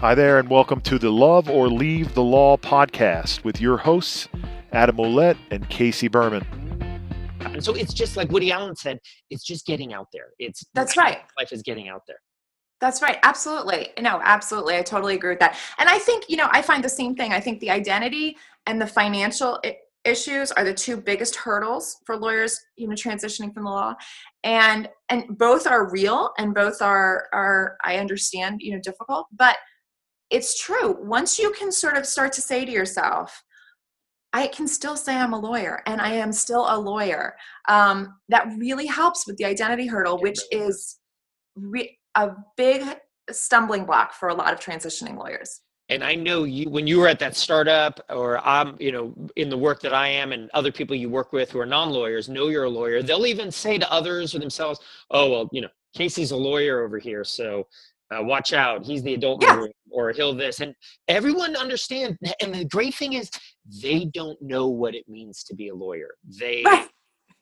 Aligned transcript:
Hi 0.00 0.14
there, 0.14 0.38
and 0.38 0.50
welcome 0.50 0.80
to 0.82 0.98
the 0.98 1.10
Love 1.10 1.48
or 1.48 1.68
Leave 1.68 2.14
the 2.14 2.22
Law 2.22 2.56
podcast 2.58 3.42
with 3.42 3.60
your 3.60 3.78
hosts, 3.78 4.28
Adam 4.72 4.96
Ouellette 4.96 5.38
and 5.50 5.66
Casey 5.70 6.08
Berman. 6.08 6.44
And 7.40 7.64
so 7.64 7.74
it's 7.74 7.94
just 7.94 8.16
like 8.16 8.30
Woody 8.30 8.52
Allen 8.52 8.76
said, 8.76 8.98
it's 9.30 9.44
just 9.44 9.64
getting 9.66 9.94
out 9.94 10.08
there. 10.12 10.26
It's 10.38 10.64
That's 10.74 10.96
right. 10.96 11.20
Life 11.38 11.52
is 11.52 11.62
getting 11.62 11.88
out 11.88 12.02
there. 12.06 12.20
That's 12.80 13.00
right. 13.00 13.18
Absolutely. 13.22 13.90
No, 14.00 14.20
absolutely. 14.22 14.76
I 14.76 14.82
totally 14.82 15.14
agree 15.14 15.30
with 15.30 15.40
that. 15.40 15.56
And 15.78 15.88
I 15.88 15.98
think, 15.98 16.24
you 16.28 16.36
know, 16.36 16.48
I 16.50 16.60
find 16.60 16.84
the 16.84 16.88
same 16.90 17.14
thing. 17.14 17.32
I 17.32 17.40
think 17.40 17.60
the 17.60 17.70
identity 17.70 18.36
and 18.66 18.80
the 18.80 18.86
financial 18.86 19.58
I- 19.64 19.76
issues 20.04 20.50
are 20.52 20.64
the 20.64 20.74
two 20.74 20.96
biggest 20.96 21.36
hurdles 21.36 21.98
for 22.06 22.16
lawyers, 22.16 22.58
you 22.76 22.88
know, 22.88 22.94
transitioning 22.94 23.52
from 23.52 23.64
the 23.64 23.70
law. 23.70 23.94
And 24.44 24.88
and 25.10 25.24
both 25.38 25.66
are 25.66 25.90
real 25.90 26.30
and 26.38 26.54
both 26.54 26.80
are 26.80 27.28
are 27.32 27.76
I 27.84 27.98
understand, 27.98 28.60
you 28.60 28.72
know, 28.72 28.80
difficult, 28.82 29.26
but 29.32 29.56
it's 30.30 30.60
true. 30.60 30.96
Once 31.00 31.38
you 31.38 31.50
can 31.52 31.72
sort 31.72 31.96
of 31.96 32.06
start 32.06 32.32
to 32.34 32.40
say 32.40 32.64
to 32.64 32.70
yourself, 32.70 33.42
I 34.32 34.46
can 34.46 34.68
still 34.68 34.96
say 34.96 35.16
I'm 35.16 35.32
a 35.32 35.38
lawyer 35.38 35.82
and 35.86 36.00
I 36.00 36.12
am 36.12 36.32
still 36.32 36.66
a 36.68 36.78
lawyer. 36.78 37.34
Um, 37.68 38.14
that 38.28 38.46
really 38.56 38.86
helps 38.86 39.26
with 39.26 39.36
the 39.36 39.44
identity 39.44 39.86
hurdle, 39.86 40.20
which 40.20 40.38
is 40.52 40.98
re- 41.56 41.98
a 42.14 42.30
big 42.56 42.84
stumbling 43.30 43.84
block 43.84 44.14
for 44.14 44.28
a 44.28 44.34
lot 44.34 44.52
of 44.52 44.60
transitioning 44.60 45.16
lawyers. 45.16 45.60
And 45.90 46.04
I 46.04 46.14
know 46.14 46.44
you 46.44 46.70
when 46.70 46.86
you 46.86 47.00
were 47.00 47.08
at 47.08 47.18
that 47.18 47.36
startup, 47.36 48.00
or 48.08 48.38
I'm, 48.46 48.76
you 48.78 48.92
know, 48.92 49.12
in 49.34 49.50
the 49.50 49.58
work 49.58 49.80
that 49.82 49.92
I 49.92 50.06
am, 50.06 50.32
and 50.32 50.48
other 50.54 50.70
people 50.70 50.94
you 50.96 51.10
work 51.10 51.32
with 51.32 51.50
who 51.50 51.58
are 51.58 51.66
non-lawyers 51.66 52.28
know 52.28 52.46
you're 52.48 52.64
a 52.64 52.70
lawyer. 52.70 53.02
They'll 53.02 53.26
even 53.26 53.50
say 53.50 53.76
to 53.76 53.92
others 53.92 54.34
or 54.34 54.38
themselves, 54.38 54.78
"Oh, 55.10 55.30
well, 55.30 55.48
you 55.52 55.60
know, 55.62 55.68
Casey's 55.94 56.30
a 56.30 56.36
lawyer 56.36 56.84
over 56.84 56.98
here, 56.98 57.24
so 57.24 57.66
uh, 58.12 58.22
watch 58.22 58.52
out. 58.52 58.84
He's 58.84 59.02
the 59.02 59.14
adult 59.14 59.42
Yeah. 59.42 59.56
room, 59.56 59.72
or 59.90 60.12
he'll 60.12 60.32
this." 60.34 60.60
And 60.60 60.74
everyone 61.08 61.56
understands. 61.56 62.16
And 62.40 62.54
the 62.54 62.64
great 62.66 62.94
thing 62.94 63.14
is, 63.14 63.28
they 63.82 64.04
don't 64.04 64.40
know 64.40 64.68
what 64.68 64.94
it 64.94 65.08
means 65.08 65.42
to 65.44 65.54
be 65.56 65.68
a 65.68 65.74
lawyer. 65.74 66.14
They 66.38 66.62
Right. 66.64 66.88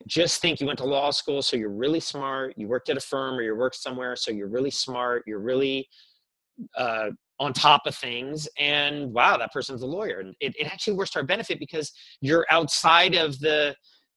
just 0.06 0.40
think 0.40 0.58
you 0.60 0.66
went 0.66 0.78
to 0.78 0.86
law 0.86 1.10
school, 1.10 1.42
so 1.42 1.54
you're 1.54 1.68
really 1.68 2.00
smart. 2.00 2.54
You 2.56 2.66
worked 2.66 2.88
at 2.88 2.96
a 2.96 3.00
firm 3.00 3.34
or 3.36 3.42
you 3.42 3.54
worked 3.54 3.76
somewhere, 3.76 4.16
so 4.16 4.30
you're 4.30 4.48
really 4.48 4.70
smart. 4.70 5.24
You're 5.26 5.38
really 5.40 5.88
uh, 6.76 7.10
on 7.40 7.52
top 7.52 7.82
of 7.86 7.94
things. 7.94 8.48
And 8.58 9.12
wow, 9.12 9.36
that 9.36 9.52
person's 9.52 9.82
a 9.82 9.86
lawyer. 9.86 10.20
And 10.20 10.34
it, 10.40 10.54
it 10.58 10.66
actually 10.66 10.94
works 10.94 11.10
to 11.10 11.20
our 11.20 11.24
benefit 11.24 11.58
because 11.58 11.92
you're 12.20 12.46
outside 12.50 13.14
of 13.14 13.38
the 13.38 13.74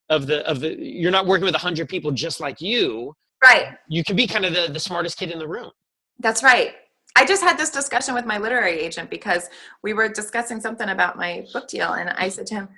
of 0.10 0.28
the 0.28 0.48
of 0.48 0.60
the. 0.60 0.76
You're 0.80 1.12
not 1.12 1.28
working 1.28 1.46
with 1.46 1.56
a 1.56 1.60
hundred 1.60 1.88
people 1.90 2.12
just 2.12 2.40
like 2.40 2.62
you. 2.62 3.14
Right. 3.44 3.78
You 3.88 4.04
can 4.04 4.16
be 4.16 4.28
kind 4.28 4.46
of 4.46 4.54
the 4.54 4.72
the 4.72 4.80
smartest 4.80 5.18
kid 5.18 5.32
in 5.32 5.40
the 5.40 5.48
room. 5.48 5.72
That's 6.20 6.44
right. 6.44 6.76
I 7.16 7.26
just 7.26 7.44
had 7.44 7.58
this 7.58 7.70
discussion 7.70 8.14
with 8.14 8.26
my 8.26 8.38
literary 8.38 8.80
agent 8.80 9.10
because 9.10 9.50
we 9.84 9.94
were 9.94 10.08
discussing 10.08 10.62
something 10.62 10.90
about 10.90 11.18
my 11.18 11.46
book 11.52 11.68
deal, 11.68 11.94
and 11.94 12.10
I 12.10 12.30
said 12.30 12.46
to 12.48 12.56
him, 12.56 12.70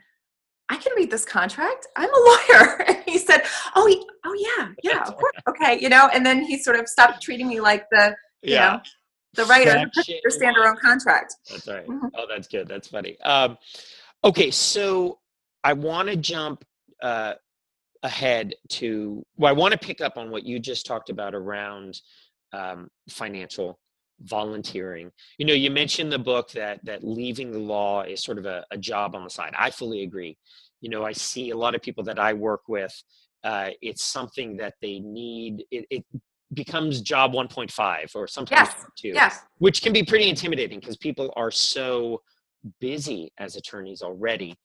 "I 0.70 0.78
can 0.78 0.94
read 0.96 1.12
this 1.12 1.26
contract. 1.26 1.88
I'm 1.96 2.10
a 2.10 2.20
lawyer." 2.58 2.82
And 2.88 3.04
he 3.06 3.18
said, 3.18 3.44
"Oh, 3.76 3.86
he, 3.86 4.06
oh 4.26 4.56
yeah, 4.58 4.70
yeah, 4.84 5.04
of 5.04 5.16
course, 5.18 5.34
okay, 5.48 5.80
you 5.80 5.90
know." 5.90 6.10
And 6.14 6.26
then 6.26 6.42
he 6.44 6.58
sort 6.58 6.80
of 6.80 6.88
stopped 6.88 7.22
treating 7.22 7.48
me 7.48 7.60
like 7.60 7.86
the, 7.92 8.16
you 8.42 8.56
know, 8.56 8.82
the 9.34 9.46
writer 9.46 9.72
understand 9.72 10.56
her 10.56 10.68
own 10.68 10.78
contract. 10.78 11.36
That's 11.50 11.68
right. 11.68 11.88
Mhm. 11.88 12.10
Oh, 12.16 12.26
that's 12.30 12.48
good. 12.48 12.68
That's 12.68 12.88
funny. 12.88 13.20
Um, 13.22 13.58
okay, 14.24 14.52
so 14.52 15.20
I 15.64 15.74
want 15.74 16.10
to 16.10 16.16
jump 16.16 16.64
uh, 17.02 17.34
ahead 18.04 18.54
to. 18.70 19.26
Well, 19.38 19.50
I 19.50 19.54
want 19.54 19.72
to 19.72 19.78
pick 19.78 20.02
up 20.02 20.18
on 20.18 20.30
what 20.30 20.44
you 20.46 20.60
just 20.60 20.86
talked 20.86 21.10
about 21.10 21.34
around 21.34 22.02
um, 22.52 22.90
financial 23.10 23.80
volunteering. 24.22 25.12
You 25.38 25.46
know, 25.46 25.54
you 25.54 25.72
mentioned 25.72 26.12
the 26.12 26.20
book 26.20 26.52
that 26.52 26.84
that 26.86 27.04
leaving 27.04 27.52
the 27.52 27.60
law 27.60 28.04
is 28.04 28.24
sort 28.24 28.38
of 28.38 28.46
a, 28.46 28.66
a 28.72 28.78
job 28.78 29.16
on 29.16 29.24
the 29.24 29.30
side. 29.30 29.54
I 29.58 29.72
fully 29.72 30.04
agree. 30.04 30.38
You 30.82 30.90
know, 30.90 31.06
I 31.06 31.14
see 31.14 31.50
a 31.50 31.58
lot 31.58 31.76
of 31.76 31.82
people 31.82 32.04
that 32.06 32.20
I 32.20 32.34
work 32.34 32.68
with. 32.68 32.94
Uh, 33.44 33.72
it's 33.82 34.04
something 34.06 34.58
that 34.58 34.76
they 34.82 35.00
need. 35.00 35.66
It, 35.72 35.86
it 35.90 36.06
becomes 36.54 37.02
job 37.02 37.34
1.5 37.34 38.16
or 38.16 38.28
sometimes 38.28 38.70
Yes, 38.76 38.86
two 38.98 39.08
Yes, 39.10 39.42
which 39.58 39.82
can 39.82 39.94
be 39.94 40.04
pretty 40.04 40.30
intimidating 40.30 40.80
because 40.80 40.98
people 40.98 41.34
are 41.36 41.52
so 41.52 42.22
busy 42.80 43.32
as 43.38 43.56
attorneys 43.56 44.02
already. 44.02 44.56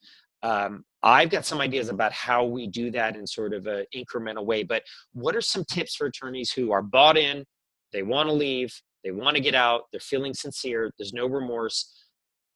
Um, 0.42 0.84
I've 1.02 1.30
got 1.30 1.44
some 1.44 1.60
ideas 1.60 1.88
about 1.88 2.12
how 2.12 2.44
we 2.44 2.66
do 2.66 2.90
that 2.92 3.16
in 3.16 3.26
sort 3.26 3.52
of 3.52 3.66
an 3.66 3.86
incremental 3.94 4.44
way, 4.44 4.62
but 4.62 4.82
what 5.12 5.34
are 5.34 5.40
some 5.40 5.64
tips 5.64 5.96
for 5.96 6.06
attorneys 6.06 6.52
who 6.52 6.70
are 6.72 6.82
bought 6.82 7.16
in, 7.16 7.44
they 7.92 8.02
want 8.02 8.28
to 8.28 8.32
leave, 8.32 8.72
they 9.02 9.10
want 9.10 9.36
to 9.36 9.42
get 9.42 9.54
out, 9.54 9.82
they're 9.90 10.00
feeling 10.00 10.34
sincere, 10.34 10.92
there's 10.98 11.12
no 11.12 11.26
remorse, 11.26 12.06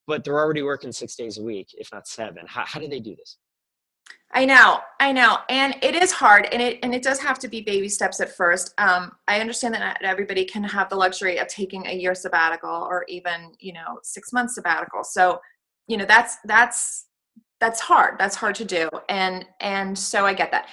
but 0.07 0.25
they're 0.25 0.39
already 0.39 0.63
working 0.63 0.93
six 0.93 1.17
days 1.17 1.39
a 1.39 1.43
week, 1.43 1.69
if 1.73 1.89
not 1.93 2.07
seven. 2.07 2.45
How, 2.47 2.65
how 2.67 2.81
do 2.81 2.89
they 2.89 3.01
do 3.01 3.17
this? 3.17 3.39
I 4.35 4.47
know, 4.47 4.81
I 4.99 5.13
know, 5.13 5.39
and 5.51 5.77
it 5.83 5.95
is 5.95 6.11
hard, 6.11 6.49
and 6.53 6.63
it 6.63 6.79
and 6.83 6.95
it 6.95 7.03
does 7.03 7.19
have 7.21 7.39
to 7.41 7.49
be 7.49 7.61
baby 7.61 7.89
steps 7.89 8.19
at 8.19 8.35
first. 8.35 8.73
Um, 8.79 9.13
I 9.29 9.41
understand 9.41 9.75
that 9.75 9.81
not 9.81 10.03
everybody 10.03 10.47
can 10.47 10.65
have 10.65 10.89
the 10.89 10.97
luxury 10.97 11.37
of 11.37 11.49
taking 11.49 11.87
a 11.87 11.93
year 11.93 12.15
sabbatical 12.15 12.71
or 12.71 13.05
even 13.09 13.53
you 13.61 13.75
know 13.75 13.99
six 14.03 14.33
months 14.33 14.55
sabbatical. 14.55 15.05
So, 15.05 15.39
you 15.87 15.99
know 15.99 16.07
that's 16.07 16.39
that's 16.45 17.09
that's 17.61 17.81
hard. 17.81 18.19
That's 18.19 18.35
hard 18.35 18.55
to 18.57 18.65
do, 18.65 18.89
and 19.11 19.45
and 19.61 19.99
so 19.99 20.25
I 20.25 20.33
get 20.33 20.51
that. 20.53 20.69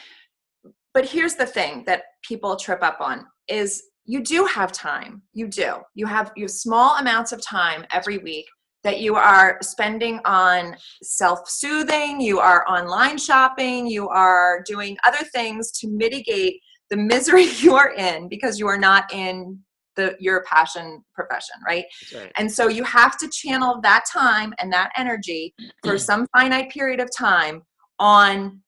But 0.94 1.06
here's 1.06 1.36
the 1.36 1.46
thing 1.46 1.84
that 1.86 2.04
people 2.24 2.56
trip 2.56 2.82
up 2.82 3.02
on 3.02 3.26
is 3.50 3.84
you 4.06 4.24
do 4.24 4.46
have 4.46 4.72
time. 4.72 5.22
You 5.34 5.48
do. 5.48 5.76
You 5.96 6.06
have 6.06 6.32
you 6.38 6.46
have 6.46 6.52
small 6.52 6.96
amounts 6.98 7.34
of 7.34 7.42
time 7.42 7.86
every 7.92 8.20
week 8.20 8.46
that 8.84 9.02
you 9.02 9.16
are 9.16 9.58
spending 9.62 10.20
on 10.26 10.76
self-soothing, 11.04 12.22
you 12.22 12.40
are 12.40 12.66
online 12.68 13.18
shopping, 13.18 13.88
you 13.88 14.08
are 14.08 14.64
doing 14.66 14.98
other 15.06 15.26
things 15.34 15.72
to 15.72 15.88
mitigate 15.90 16.62
the 16.90 16.98
misery 16.98 17.44
you 17.60 17.76
are 17.76 17.94
in 17.94 18.28
because 18.28 18.60
you 18.60 18.68
are 18.68 18.78
not 18.78 19.12
in 19.14 19.60
the 19.96 20.16
your 20.20 20.44
passion 20.44 21.04
profession, 21.14 21.56
right? 21.66 21.86
Right. 22.16 22.32
And 22.38 22.50
so 22.52 22.68
you 22.68 22.84
have 22.84 23.18
to 23.18 23.30
channel 23.30 23.80
that 23.84 24.06
time 24.12 24.54
and 24.60 24.72
that 24.72 24.92
energy 24.96 25.54
for 25.84 25.98
some 26.10 26.26
finite 26.36 26.70
period 26.70 27.00
of 27.00 27.10
time 27.16 27.64
on 28.00 28.62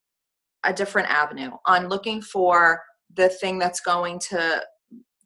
a 0.64 0.74
different 0.74 1.10
avenue, 1.10 1.52
on 1.66 1.88
looking 1.88 2.22
for 2.22 2.82
the 3.16 3.30
thing 3.30 3.58
that's 3.60 3.80
going 3.80 4.20
to 4.20 4.62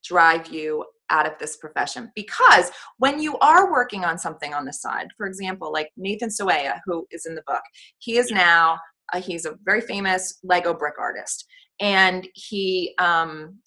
drive 0.03 0.47
you 0.47 0.85
out 1.09 1.27
of 1.27 1.33
this 1.39 1.57
profession. 1.57 2.11
Because 2.15 2.71
when 2.97 3.19
you 3.19 3.37
are 3.39 3.71
working 3.71 4.03
on 4.05 4.17
something 4.17 4.53
on 4.53 4.65
the 4.65 4.73
side, 4.73 5.07
for 5.17 5.27
example, 5.27 5.71
like 5.71 5.89
Nathan 5.97 6.29
Sawaya, 6.29 6.79
who 6.85 7.05
is 7.11 7.25
in 7.25 7.35
the 7.35 7.43
book, 7.47 7.63
he 7.99 8.17
is 8.17 8.31
now, 8.31 8.77
uh, 9.13 9.21
he's 9.21 9.45
a 9.45 9.55
very 9.63 9.81
famous 9.81 10.39
Lego 10.43 10.73
brick 10.73 10.95
artist. 10.99 11.45
And 11.79 12.27
he 12.33 12.93
um, 12.99 13.59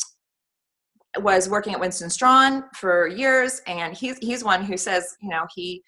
was 1.19 1.49
working 1.49 1.75
at 1.75 1.81
Winston 1.81 2.11
Strawn 2.11 2.65
for 2.75 3.07
years, 3.07 3.61
and 3.67 3.97
he's 3.97 4.19
he's 4.19 4.45
one 4.45 4.65
who 4.65 4.77
says, 4.77 5.17
you 5.21 5.29
know, 5.29 5.47
he 5.55 5.83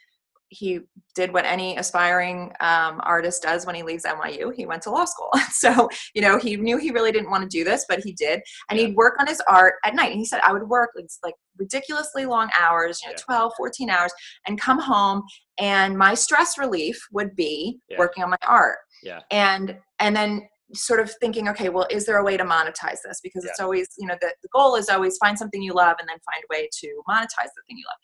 he 0.50 0.80
did 1.14 1.32
what 1.32 1.44
any 1.44 1.76
aspiring 1.76 2.52
um, 2.60 3.00
artist 3.04 3.42
does 3.42 3.64
when 3.66 3.74
he 3.74 3.82
leaves 3.82 4.04
NYU. 4.04 4.52
He 4.54 4.66
went 4.66 4.82
to 4.82 4.90
law 4.90 5.04
school, 5.04 5.30
so 5.52 5.88
you 6.14 6.20
know 6.22 6.38
he 6.38 6.56
knew 6.56 6.76
he 6.76 6.90
really 6.90 7.12
didn't 7.12 7.30
want 7.30 7.42
to 7.42 7.48
do 7.48 7.64
this, 7.64 7.86
but 7.88 8.00
he 8.00 8.12
did, 8.12 8.40
and 8.68 8.78
he'd 8.78 8.96
work 8.96 9.14
on 9.20 9.26
his 9.26 9.40
art 9.48 9.74
at 9.84 9.94
night. 9.94 10.10
And 10.10 10.18
he 10.18 10.24
said, 10.24 10.40
I 10.42 10.52
would 10.52 10.68
work 10.68 10.90
it's 10.96 11.18
like 11.22 11.34
ridiculously 11.56 12.26
long 12.26 12.50
hours, 12.58 13.00
you 13.02 13.08
know, 13.08 13.14
Yeah. 13.16 13.24
12, 13.24 13.52
14 13.56 13.90
hours, 13.90 14.12
and 14.46 14.60
come 14.60 14.80
home, 14.80 15.22
and 15.58 15.96
my 15.96 16.14
stress 16.14 16.58
relief 16.58 17.00
would 17.12 17.34
be 17.36 17.78
Yeah. 17.88 17.98
working 17.98 18.24
on 18.24 18.30
my 18.30 18.38
art 18.46 18.78
Yeah. 19.02 19.20
and 19.30 19.78
and 20.00 20.16
then 20.16 20.48
sort 20.72 21.00
of 21.00 21.12
thinking 21.20 21.48
okay 21.48 21.68
well 21.68 21.86
is 21.90 22.06
there 22.06 22.18
a 22.18 22.24
way 22.24 22.36
to 22.36 22.44
monetize 22.44 22.98
this 23.04 23.20
because 23.24 23.44
it's 23.44 23.58
always 23.58 23.88
you 23.98 24.06
know 24.06 24.14
the, 24.20 24.32
the 24.42 24.48
goal 24.52 24.76
is 24.76 24.88
always 24.88 25.16
find 25.18 25.36
something 25.36 25.60
you 25.60 25.72
love 25.72 25.96
and 25.98 26.08
then 26.08 26.16
find 26.24 26.44
a 26.44 26.54
way 26.54 26.68
to 26.72 26.86
monetize 27.08 27.50
the 27.56 27.62
thing 27.66 27.76
you 27.76 27.84
love 27.88 27.96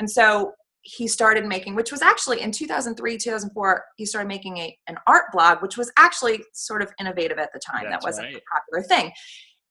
and 0.00 0.10
so 0.10 0.52
he 0.82 1.08
started 1.08 1.44
making 1.44 1.74
which 1.74 1.90
was 1.92 2.02
actually 2.02 2.40
in 2.40 2.50
2003 2.52 3.18
2004 3.18 3.84
he 3.96 4.06
started 4.06 4.28
making 4.28 4.56
a, 4.58 4.76
an 4.86 4.96
art 5.06 5.24
blog 5.32 5.60
which 5.60 5.76
was 5.76 5.90
actually 5.98 6.40
sort 6.54 6.82
of 6.82 6.90
innovative 7.00 7.38
at 7.38 7.52
the 7.52 7.58
time 7.60 7.84
That's 7.90 8.04
that 8.04 8.08
wasn't 8.08 8.26
right. 8.28 8.36
a 8.36 8.56
popular 8.56 8.86
thing 8.88 9.12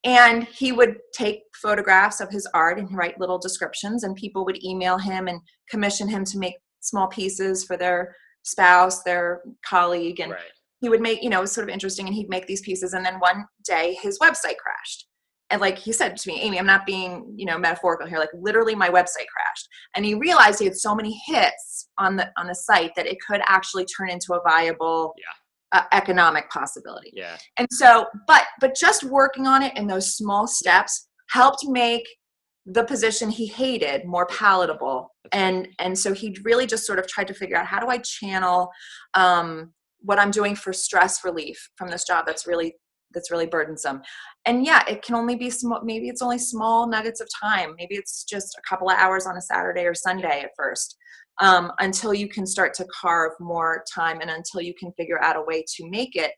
and 0.04 0.44
he 0.46 0.72
would 0.72 0.98
take 1.14 1.40
photographs 1.62 2.20
of 2.22 2.30
his 2.30 2.48
art 2.54 2.78
and 2.78 2.96
write 2.96 3.20
little 3.20 3.40
descriptions 3.40 4.04
and 4.04 4.16
people 4.16 4.46
would 4.46 4.64
email 4.64 4.98
him 4.98 5.28
and 5.28 5.40
commission 5.70 6.08
him 6.08 6.24
to 6.26 6.38
make 6.38 6.56
small 6.82 7.08
pieces 7.08 7.64
for 7.64 7.78
their 7.78 8.16
spouse 8.44 9.04
their 9.04 9.42
colleague 9.66 10.20
and 10.20 10.32
Right. 10.34 10.42
he 10.82 10.90
would 10.90 11.02
make 11.02 11.24
you 11.24 11.30
know 11.30 11.40
it 11.40 11.42
was 11.42 11.52
sort 11.52 11.68
of 11.68 11.74
interesting 11.74 12.06
and 12.06 12.16
he'd 12.16 12.30
make 12.30 12.48
these 12.48 12.62
pieces 12.62 12.94
and 12.94 13.06
then 13.06 13.16
one 13.20 13.46
day 13.66 13.98
his 14.02 14.20
website 14.20 14.58
crashed 14.58 15.07
and 15.50 15.62
like 15.62 15.78
he 15.78 15.92
said 15.92 16.18
to 16.18 16.30
me 16.30 16.42
amy 16.42 16.60
i'm 16.60 16.66
not 16.66 16.86
being 16.86 17.34
you 17.36 17.46
know 17.46 17.58
metaphorical 17.58 18.08
here 18.08 18.20
like 18.20 18.30
literally 18.34 18.76
my 18.76 18.90
website 18.90 19.28
crashed. 19.28 19.68
And 19.96 20.06
he 20.06 20.14
realized 20.14 20.60
he 20.60 20.66
had 20.66 20.76
so 20.76 20.96
many 20.96 21.20
hits 21.26 21.90
on 21.98 22.16
the 22.16 22.32
on 22.38 22.48
the 22.48 22.56
site 22.56 22.92
that 22.96 23.08
it 23.08 23.18
could 23.26 23.42
actually 23.46 23.86
turn 23.86 24.10
into 24.10 24.34
a 24.34 24.42
viable 24.48 25.14
uh, 25.72 25.84
economic 25.92 26.50
possibility. 26.50 27.12
Yeah. 27.14 27.38
and 27.58 27.68
so 27.72 28.06
but 28.28 28.44
but 28.60 28.76
just 28.76 29.04
working 29.04 29.48
on 29.48 29.64
it 29.64 29.76
in 29.78 29.88
those 29.88 30.16
small 30.16 30.48
steps 30.48 31.08
helped 31.30 31.66
make 31.68 32.08
the 32.66 32.84
position 32.84 33.30
he 33.30 33.48
hated 33.48 34.06
more 34.06 34.26
palatable. 34.28 35.10
And 35.32 35.70
and 35.80 35.98
so 35.98 36.14
he 36.14 36.38
really 36.44 36.68
just 36.68 36.86
sort 36.86 37.00
of 37.00 37.08
tried 37.08 37.28
to 37.28 37.34
figure 37.34 37.58
out 37.58 37.66
how 37.66 37.80
do 37.80 37.88
i 37.88 37.98
channel 37.98 38.70
um, 39.14 39.74
what 40.00 40.20
i'm 40.20 40.32
doing 40.32 40.56
for 40.56 40.72
stress 40.72 41.24
relief 41.24 41.70
from 41.76 41.90
this 41.90 42.06
job 42.06 42.26
that's 42.26 42.46
really 42.46 42.76
that's 43.14 43.32
really 43.32 43.46
burdensome. 43.46 44.02
And 44.46 44.66
yeah 44.66 44.84
it 44.88 45.02
can 45.02 45.16
only 45.16 45.36
be 45.36 45.50
small 45.50 45.82
maybe 45.84 46.10
it's 46.10 46.22
only 46.22 46.40
small 46.40 46.88
nuggets 46.88 47.22
of 47.22 47.30
time. 47.42 47.76
Maybe 47.78 47.96
it's 47.96 48.24
just 48.24 48.58
a 48.58 48.62
couple 48.68 48.90
of 48.90 48.98
hours 48.98 49.26
on 49.26 49.38
a 49.38 49.42
saturday 49.42 49.86
or 49.86 49.94
sunday 49.94 50.42
at 50.42 50.52
first 50.58 50.98
um, 51.40 51.72
until 51.80 52.14
you 52.14 52.28
can 52.28 52.46
start 52.46 52.74
to 52.76 52.86
carve 52.86 53.34
more 53.40 53.84
time 53.94 54.22
and 54.22 54.30
until 54.30 54.62
you 54.62 54.74
can 54.74 54.92
figure 54.94 55.22
out 55.22 55.36
a 55.36 55.42
way 55.42 55.64
to 55.76 55.90
make 55.90 56.16
it 56.16 56.32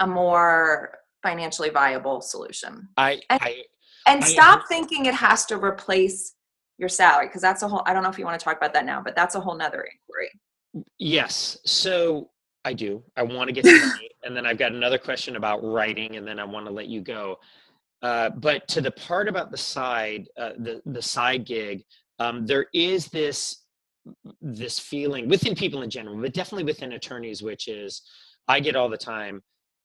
a 0.00 0.06
more 0.06 0.98
financially 1.22 1.70
viable 1.70 2.20
solution. 2.20 2.88
I, 2.96 3.20
and, 3.30 3.40
I 3.40 3.62
and 4.06 4.24
I- 4.24 4.26
stop 4.26 4.64
thinking 4.68 5.06
it 5.06 5.14
has 5.14 5.46
to 5.46 5.56
replace 5.56 6.34
your 6.78 6.88
salary 6.88 7.28
because 7.28 7.40
that's 7.40 7.62
a 7.62 7.68
whole 7.68 7.84
i 7.86 7.92
don't 7.92 8.02
know 8.02 8.08
if 8.08 8.18
you 8.18 8.24
want 8.24 8.36
to 8.36 8.42
talk 8.42 8.56
about 8.56 8.74
that 8.74 8.84
now 8.84 9.00
but 9.00 9.14
that's 9.14 9.36
a 9.36 9.40
whole 9.40 9.56
nother 9.56 9.82
inquiry. 9.82 10.28
Yes. 10.98 11.56
So 11.64 12.30
I 12.64 12.72
do. 12.72 13.02
I 13.16 13.22
want 13.22 13.48
to 13.48 13.52
get 13.52 13.64
to 13.64 13.86
money, 13.86 14.10
and 14.24 14.36
then 14.36 14.46
I've 14.46 14.58
got 14.58 14.72
another 14.72 14.98
question 14.98 15.36
about 15.36 15.62
writing, 15.62 16.16
and 16.16 16.26
then 16.26 16.38
I 16.38 16.44
want 16.44 16.66
to 16.66 16.72
let 16.72 16.86
you 16.86 17.00
go. 17.00 17.38
Uh, 18.02 18.30
but 18.30 18.66
to 18.68 18.80
the 18.80 18.90
part 18.90 19.28
about 19.28 19.50
the 19.50 19.56
side, 19.56 20.28
uh, 20.38 20.52
the 20.58 20.82
the 20.86 21.02
side 21.02 21.44
gig, 21.44 21.84
um, 22.18 22.46
there 22.46 22.66
is 22.72 23.08
this 23.08 23.64
this 24.40 24.78
feeling 24.78 25.28
within 25.28 25.54
people 25.54 25.82
in 25.82 25.90
general, 25.90 26.20
but 26.20 26.32
definitely 26.32 26.64
within 26.64 26.92
attorneys, 26.92 27.42
which 27.42 27.68
is 27.68 28.02
I 28.48 28.60
get 28.60 28.76
all 28.76 28.88
the 28.88 28.96
time. 28.96 29.42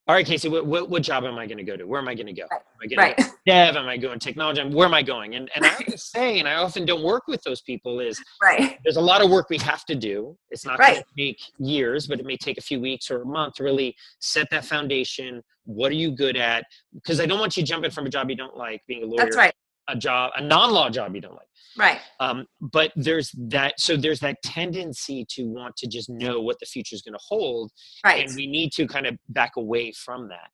All 0.09 0.15
right, 0.15 0.25
Casey, 0.25 0.49
what, 0.49 0.65
what, 0.65 0.89
what 0.89 1.03
job 1.03 1.23
am 1.23 1.37
I 1.37 1.45
going 1.45 1.59
to 1.59 1.63
go 1.63 1.77
to? 1.77 1.83
Where 1.83 2.01
am 2.01 2.07
I 2.07 2.15
going 2.15 2.25
to 2.25 2.33
go? 2.33 2.47
Am 2.51 2.59
I 2.81 2.87
going 2.87 2.97
right 2.97 3.15
to 3.15 3.31
dev? 3.45 3.75
Am 3.75 3.87
I 3.87 3.95
going 3.95 4.17
technology? 4.17 4.63
Where 4.63 4.87
am 4.87 4.93
I 4.95 5.03
going? 5.03 5.35
And 5.35 5.51
and 5.53 5.63
I 5.63 5.67
have 5.67 5.85
to 5.85 5.97
say, 5.99 6.39
and 6.39 6.49
I 6.49 6.55
often 6.55 6.83
don't 6.83 7.03
work 7.03 7.27
with 7.27 7.43
those 7.43 7.61
people. 7.61 7.99
Is 7.99 8.19
right 8.41 8.79
there's 8.83 8.95
a 8.97 9.01
lot 9.01 9.23
of 9.23 9.29
work 9.29 9.51
we 9.51 9.59
have 9.59 9.85
to 9.85 9.93
do. 9.93 10.35
It's 10.49 10.65
not 10.65 10.79
going 10.79 10.95
to 10.95 11.03
take 11.15 11.39
years, 11.59 12.07
but 12.07 12.19
it 12.19 12.25
may 12.25 12.37
take 12.37 12.57
a 12.57 12.61
few 12.61 12.79
weeks 12.79 13.11
or 13.11 13.21
a 13.21 13.25
month 13.25 13.53
to 13.55 13.63
really 13.63 13.95
set 14.19 14.49
that 14.49 14.65
foundation. 14.65 15.43
What 15.65 15.91
are 15.91 15.95
you 15.95 16.09
good 16.09 16.37
at? 16.37 16.65
Because 16.91 17.19
I 17.19 17.27
don't 17.27 17.39
want 17.39 17.55
you 17.55 17.61
jumping 17.61 17.91
from 17.91 18.07
a 18.07 18.09
job 18.09 18.31
you 18.31 18.35
don't 18.35 18.57
like, 18.57 18.81
being 18.87 19.03
a 19.03 19.05
lawyer, 19.05 19.25
that's 19.25 19.37
right 19.37 19.53
a 19.89 19.95
job, 19.95 20.31
a 20.35 20.41
non-law 20.41 20.89
job 20.89 21.15
you 21.15 21.21
don't 21.21 21.33
like. 21.33 21.47
right 21.77 21.99
Um, 22.19 22.45
but 22.59 22.91
there's 22.95 23.31
that, 23.37 23.79
so 23.79 23.95
there's 23.97 24.19
that 24.21 24.37
tendency 24.43 25.25
to 25.35 25.43
want 25.45 25.75
to 25.77 25.87
just 25.87 26.09
know 26.09 26.39
what 26.41 26.57
the 26.59 26.65
future 26.65 26.95
is 26.95 27.01
going 27.01 27.13
to 27.13 27.25
hold, 27.27 27.71
right 28.05 28.27
and 28.27 28.35
we 28.35 28.47
need 28.47 28.71
to 28.73 28.87
kind 28.87 29.07
of 29.07 29.17
back 29.29 29.51
away 29.57 29.91
from 29.93 30.29
that. 30.29 30.49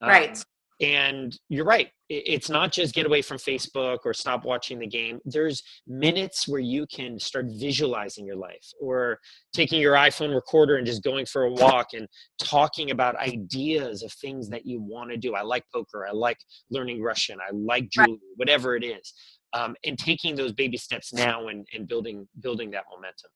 Um, 0.00 0.10
Right. 0.10 0.44
And 0.80 1.36
you're 1.48 1.64
right. 1.64 1.88
It's 2.08 2.48
not 2.48 2.70
just 2.72 2.94
get 2.94 3.04
away 3.04 3.20
from 3.20 3.36
Facebook 3.36 3.98
or 4.04 4.14
stop 4.14 4.44
watching 4.44 4.78
the 4.78 4.86
game. 4.86 5.18
There's 5.24 5.62
minutes 5.88 6.46
where 6.46 6.60
you 6.60 6.86
can 6.86 7.18
start 7.18 7.46
visualizing 7.58 8.24
your 8.24 8.36
life 8.36 8.64
or 8.80 9.18
taking 9.52 9.80
your 9.80 9.94
iPhone 9.94 10.32
recorder 10.34 10.76
and 10.76 10.86
just 10.86 11.02
going 11.02 11.26
for 11.26 11.42
a 11.44 11.50
walk 11.52 11.88
and 11.94 12.06
talking 12.40 12.92
about 12.92 13.16
ideas 13.16 14.02
of 14.04 14.12
things 14.12 14.48
that 14.50 14.64
you 14.66 14.80
want 14.80 15.10
to 15.10 15.16
do. 15.16 15.34
I 15.34 15.42
like 15.42 15.64
poker. 15.74 16.06
I 16.06 16.12
like 16.12 16.38
learning 16.70 17.02
Russian. 17.02 17.38
I 17.40 17.50
like 17.52 17.88
Right. 17.98 18.06
jewelry, 18.06 18.20
whatever 18.36 18.76
it 18.76 18.84
is. 18.84 19.12
Um, 19.52 19.74
and 19.84 19.98
taking 19.98 20.36
those 20.36 20.52
baby 20.52 20.76
steps 20.76 21.12
now 21.12 21.48
and, 21.48 21.66
and 21.74 21.88
building 21.88 22.28
building 22.40 22.70
that 22.70 22.84
momentum. 22.90 23.30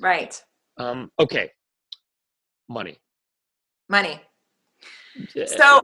right 0.00 0.40
Um, 0.76 1.10
okay. 1.18 1.50
Money. 2.68 2.98
money 3.88 4.20
so 5.46 5.80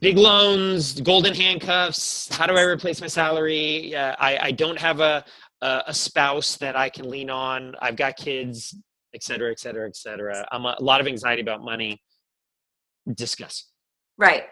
big 0.00 0.18
loans, 0.18 1.00
golden 1.00 1.34
handcuffs. 1.34 2.34
How 2.34 2.46
do 2.46 2.56
I 2.56 2.62
replace 2.62 3.00
my 3.00 3.06
salary? 3.06 3.94
Uh, 3.94 4.14
I, 4.18 4.38
I 4.42 4.50
don't 4.52 4.78
have 4.78 5.00
a, 5.00 5.24
a 5.62 5.82
a 5.88 5.94
spouse 5.94 6.56
that 6.58 6.76
I 6.76 6.88
can 6.88 7.08
lean 7.08 7.30
on. 7.30 7.74
I've 7.80 7.96
got 7.96 8.16
kids, 8.16 8.76
et 9.14 9.22
cetera, 9.22 9.50
et 9.50 9.58
cetera, 9.58 9.88
et 9.88 9.96
cetera. 9.96 10.46
I'm 10.52 10.64
a, 10.64 10.76
a 10.78 10.82
lot 10.82 11.00
of 11.00 11.06
anxiety 11.06 11.42
about 11.42 11.62
money. 11.62 12.00
Discuss. 13.14 13.70
Right. 14.18 14.44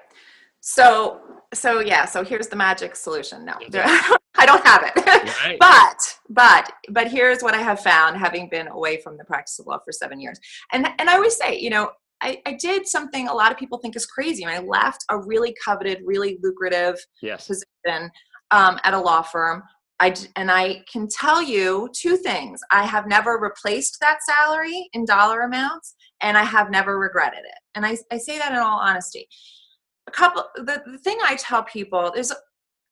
So 0.61 1.21
so 1.53 1.81
yeah, 1.81 2.05
so 2.05 2.25
here's 2.25 2.49
the 2.49 2.57
magic 2.57 2.97
solution. 2.97 3.45
No. 3.45 3.55
Okay. 3.55 3.85
I 4.37 4.47
don't 4.47 4.67
have 4.67 4.83
it. 4.85 5.07
Right. 5.45 5.59
but 5.61 6.19
but 6.29 6.73
but 6.91 7.11
here's 7.11 7.43
what 7.43 7.55
I 7.55 7.63
have 7.63 7.81
found 7.81 8.17
having 8.17 8.49
been 8.49 8.69
away 8.69 9.01
from 9.01 9.17
the 9.17 9.25
practice 9.25 9.59
of 9.59 9.67
law 9.67 9.79
for 9.85 9.93
7 9.93 10.21
years. 10.21 10.39
And 10.73 10.89
and 10.99 11.09
I 11.09 11.15
always 11.15 11.37
say, 11.37 11.59
you 11.59 11.71
know, 11.71 11.91
I, 12.25 12.41
I 12.47 12.55
did 12.55 12.87
something 12.87 13.29
a 13.29 13.35
lot 13.35 13.53
of 13.53 13.59
people 13.59 13.79
think 13.79 13.95
is 13.97 14.07
crazy. 14.07 14.45
I 14.47 14.59
left 14.59 15.05
a 15.11 15.19
really 15.19 15.55
coveted, 15.63 15.99
really 16.05 16.39
lucrative 16.43 16.97
Yes. 17.23 17.47
position 17.47 18.11
um, 18.51 18.79
at 18.83 18.95
a 18.95 18.99
law 18.99 19.23
firm. 19.23 19.63
I 20.01 20.15
and 20.35 20.51
I 20.51 20.83
can 20.93 21.07
tell 21.09 21.41
you 21.41 21.89
two 21.97 22.17
things. 22.17 22.61
I 22.71 22.85
have 22.85 23.07
never 23.07 23.39
replaced 23.39 23.99
that 24.01 24.19
salary 24.25 24.89
in 24.93 25.05
dollar 25.05 25.43
amounts, 25.43 25.95
and 26.21 26.37
I 26.37 26.43
have 26.43 26.71
never 26.71 26.99
regretted 26.99 27.41
it. 27.41 27.59
And 27.75 27.87
I, 27.87 27.97
I 28.11 28.19
say 28.19 28.39
that 28.39 28.53
in 28.53 28.59
all 28.59 28.81
honesty. 28.81 29.29
A 30.09 30.11
couple. 30.11 30.45
The, 30.57 30.83
the 30.85 30.99
thing 30.99 31.19
I 31.23 31.37
tell 31.37 31.63
people 31.63 32.13
is 32.17 32.35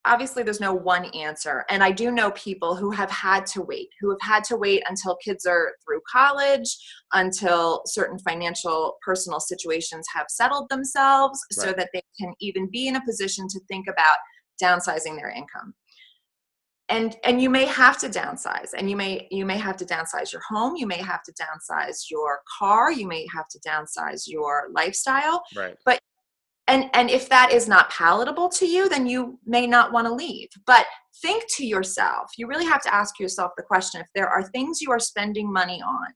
obviously 0.04 0.42
there's 0.42 0.60
no 0.60 0.74
one 0.74 1.06
answer, 1.06 1.64
and 1.68 1.82
I 1.82 1.90
do 1.90 2.10
know 2.10 2.30
people 2.32 2.74
who 2.74 2.90
have 2.90 3.10
had 3.10 3.46
to 3.46 3.62
wait, 3.62 3.88
who 4.00 4.10
have 4.10 4.20
had 4.20 4.44
to 4.44 4.56
wait 4.56 4.82
until 4.88 5.16
kids 5.16 5.46
are 5.46 5.72
through 5.84 6.00
college, 6.10 6.76
until 7.12 7.82
certain 7.86 8.18
financial 8.18 8.96
personal 9.04 9.40
situations 9.40 10.06
have 10.14 10.26
settled 10.28 10.68
themselves, 10.68 11.40
so 11.50 11.72
that 11.72 11.90
they 11.92 12.02
can 12.18 12.34
even 12.40 12.68
be 12.70 12.88
in 12.88 12.96
a 12.96 13.04
position 13.04 13.46
to 13.48 13.60
think 13.68 13.86
about 13.88 14.16
downsizing 14.62 15.16
their 15.16 15.30
income. 15.30 15.74
And 16.88 17.16
and 17.24 17.40
you 17.40 17.48
may 17.48 17.64
have 17.66 17.96
to 17.98 18.08
downsize 18.08 18.70
and 18.76 18.90
you 18.90 18.96
may 18.96 19.26
you 19.30 19.46
may 19.46 19.56
have 19.56 19.76
to 19.78 19.84
downsize 19.84 20.32
your 20.32 20.42
home 20.46 20.76
you 20.76 20.86
may 20.86 21.00
have 21.00 21.22
to 21.22 21.32
downsize 21.32 22.10
your 22.10 22.40
car 22.58 22.92
you 22.92 23.06
may 23.06 23.26
have 23.32 23.48
to 23.48 23.58
downsize 23.66 24.24
your 24.26 24.68
lifestyle 24.72 25.42
Right. 25.86 26.00
And 26.68 26.86
and 26.94 27.10
if 27.10 27.28
that 27.28 27.52
is 27.52 27.68
not 27.68 27.90
palatable 27.90 28.48
to 28.48 28.66
you 28.66 28.88
then 28.88 29.06
you 29.06 29.38
may 29.46 29.66
not 29.66 29.92
want 29.92 30.06
to 30.06 30.14
leave. 30.14 30.48
But 30.66 30.86
think 31.20 31.44
to 31.56 31.66
yourself 31.66 32.30
you 32.36 32.46
really 32.46 32.64
have 32.64 32.82
to 32.82 32.94
ask 32.94 33.18
yourself 33.18 33.52
the 33.56 33.62
question 33.62 34.00
if 34.00 34.06
there 34.14 34.28
are 34.28 34.42
things 34.42 34.80
you 34.80 34.90
are 34.90 34.98
spending 34.98 35.52
money 35.52 35.82
on 35.82 36.12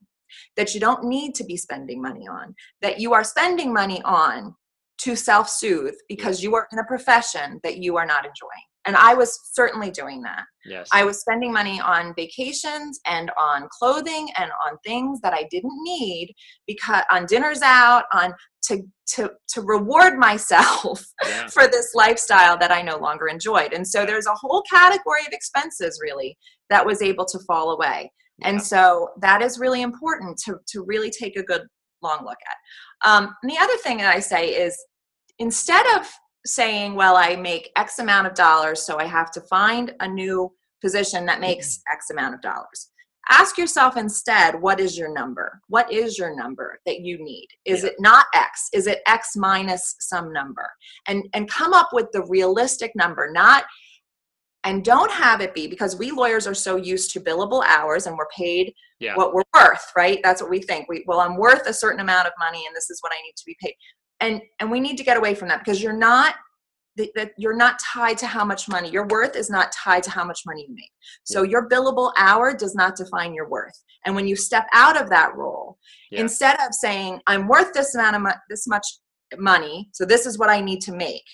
that 0.56 0.74
you 0.74 0.80
don't 0.80 1.04
need 1.04 1.34
to 1.34 1.44
be 1.44 1.56
spending 1.56 2.00
money 2.02 2.26
on 2.28 2.54
that 2.82 2.98
you 3.00 3.12
are 3.12 3.24
spending 3.24 3.72
money 3.72 4.02
on 4.02 4.54
to 4.98 5.14
self-soothe 5.14 5.94
because 6.08 6.42
you 6.42 6.54
are 6.54 6.66
in 6.72 6.78
a 6.78 6.84
profession 6.84 7.60
that 7.62 7.78
you 7.78 7.96
are 7.96 8.06
not 8.06 8.24
enjoying 8.24 8.66
and 8.86 8.96
i 8.96 9.14
was 9.14 9.38
certainly 9.52 9.90
doing 9.90 10.22
that 10.22 10.44
Yes. 10.66 10.88
I 10.92 11.04
was 11.04 11.20
spending 11.20 11.52
money 11.52 11.80
on 11.80 12.14
vacations 12.14 13.00
and 13.06 13.30
on 13.38 13.68
clothing 13.70 14.28
and 14.36 14.50
on 14.66 14.78
things 14.84 15.20
that 15.20 15.32
I 15.32 15.44
didn't 15.50 15.82
need 15.82 16.34
because 16.66 17.04
on 17.10 17.26
dinners 17.26 17.62
out 17.62 18.04
on 18.12 18.34
to 18.64 18.82
to 19.14 19.30
to 19.48 19.62
reward 19.62 20.18
myself 20.18 21.04
yeah. 21.24 21.46
for 21.46 21.68
this 21.68 21.92
lifestyle 21.94 22.58
that 22.58 22.72
I 22.72 22.82
no 22.82 22.96
longer 22.96 23.28
enjoyed. 23.28 23.72
And 23.72 23.86
so 23.86 24.04
there's 24.04 24.26
a 24.26 24.34
whole 24.34 24.62
category 24.62 25.20
of 25.26 25.32
expenses 25.32 26.00
really 26.02 26.36
that 26.70 26.84
was 26.84 27.00
able 27.00 27.24
to 27.26 27.38
fall 27.46 27.70
away. 27.70 28.10
And 28.42 28.62
so 28.62 29.08
that 29.22 29.40
is 29.40 29.58
really 29.58 29.82
important 29.82 30.36
to 30.44 30.56
to 30.72 30.82
really 30.82 31.10
take 31.10 31.36
a 31.36 31.42
good 31.42 31.62
long 32.02 32.24
look 32.24 32.38
at. 32.46 33.08
Um, 33.08 33.34
and 33.42 33.50
the 33.50 33.58
other 33.58 33.76
thing 33.78 33.98
that 33.98 34.14
I 34.14 34.20
say 34.20 34.48
is 34.48 34.76
instead 35.38 35.86
of 35.98 36.06
saying, 36.46 36.94
well, 36.94 37.16
I 37.16 37.36
make 37.36 37.70
X 37.76 37.98
amount 37.98 38.26
of 38.26 38.34
dollars, 38.34 38.82
so 38.82 38.98
I 38.98 39.04
have 39.04 39.30
to 39.32 39.40
find 39.42 39.94
a 40.00 40.08
new 40.08 40.52
position 40.82 41.26
that 41.26 41.40
makes 41.40 41.78
mm-hmm. 41.78 41.92
X 41.94 42.10
amount 42.10 42.34
of 42.34 42.40
dollars. 42.40 42.90
Ask 43.28 43.58
yourself 43.58 43.96
instead, 43.96 44.60
what 44.60 44.78
is 44.78 44.96
your 44.96 45.12
number? 45.12 45.60
What 45.68 45.92
is 45.92 46.16
your 46.16 46.36
number 46.36 46.78
that 46.86 47.00
you 47.00 47.18
need? 47.22 47.48
Is 47.64 47.82
Yeah. 47.82 47.90
it 47.90 47.96
not 47.98 48.26
X? 48.34 48.68
Is 48.72 48.86
it 48.86 49.02
X 49.06 49.36
minus 49.36 49.96
some 49.98 50.32
number? 50.32 50.70
And 51.08 51.24
and 51.34 51.50
come 51.50 51.72
up 51.72 51.88
with 51.92 52.06
the 52.12 52.22
realistic 52.22 52.92
number, 52.94 53.28
not 53.32 53.64
and 54.62 54.84
don't 54.84 55.12
have 55.12 55.40
it 55.40 55.54
be 55.54 55.68
because 55.68 55.96
we 55.96 56.10
lawyers 56.10 56.46
are 56.46 56.54
so 56.54 56.74
used 56.76 57.12
to 57.12 57.20
billable 57.20 57.64
hours 57.66 58.06
and 58.06 58.16
we're 58.16 58.26
paid 58.36 58.72
Yeah. 58.98 59.14
what 59.16 59.32
we're 59.32 59.42
worth, 59.54 59.92
right? 59.96 60.18
That's 60.24 60.40
what 60.40 60.50
we 60.50 60.60
think. 60.60 60.88
We 60.88 61.04
well, 61.06 61.20
I'm 61.20 61.36
worth 61.36 61.66
a 61.66 61.72
certain 61.72 62.00
amount 62.00 62.26
of 62.26 62.32
money 62.38 62.64
and 62.66 62.74
this 62.76 62.90
is 62.90 62.98
what 63.00 63.12
I 63.12 63.20
need 63.22 63.34
to 63.36 63.44
be 63.46 63.56
paid. 63.60 63.74
And 64.20 64.40
and 64.60 64.70
we 64.70 64.80
need 64.80 64.96
to 64.98 65.04
get 65.04 65.16
away 65.16 65.34
from 65.34 65.48
that 65.48 65.60
because 65.64 65.82
you're 65.82 65.92
not 65.92 66.34
that 67.14 67.32
you're 67.36 67.56
not 67.56 67.78
tied 67.78 68.16
to 68.18 68.26
how 68.26 68.44
much 68.44 68.68
money 68.68 68.88
your 68.90 69.06
worth 69.08 69.36
is 69.36 69.50
not 69.50 69.70
tied 69.72 70.02
to 70.02 70.10
how 70.10 70.24
much 70.24 70.40
money 70.46 70.64
you 70.66 70.74
make 70.74 70.90
so 71.24 71.42
your 71.42 71.68
billable 71.68 72.10
hour 72.16 72.56
does 72.56 72.74
not 72.74 72.96
define 72.96 73.34
your 73.34 73.48
worth 73.48 73.78
and 74.06 74.14
when 74.14 74.26
you 74.26 74.34
step 74.34 74.66
out 74.72 74.98
of 75.00 75.10
that 75.10 75.34
role 75.36 75.76
Yeah. 76.10 76.20
instead 76.20 76.56
of 76.66 76.72
saying 76.72 77.20
i'm 77.26 77.48
worth 77.48 77.72
this 77.74 77.94
amount 77.94 78.16
of 78.16 78.22
mo- 78.22 78.40
this 78.48 78.66
much 78.66 78.86
money 79.36 79.88
so 79.92 80.04
this 80.06 80.24
is 80.26 80.38
what 80.38 80.48
i 80.48 80.60
need 80.60 80.80
to 80.82 80.92
make 80.92 81.24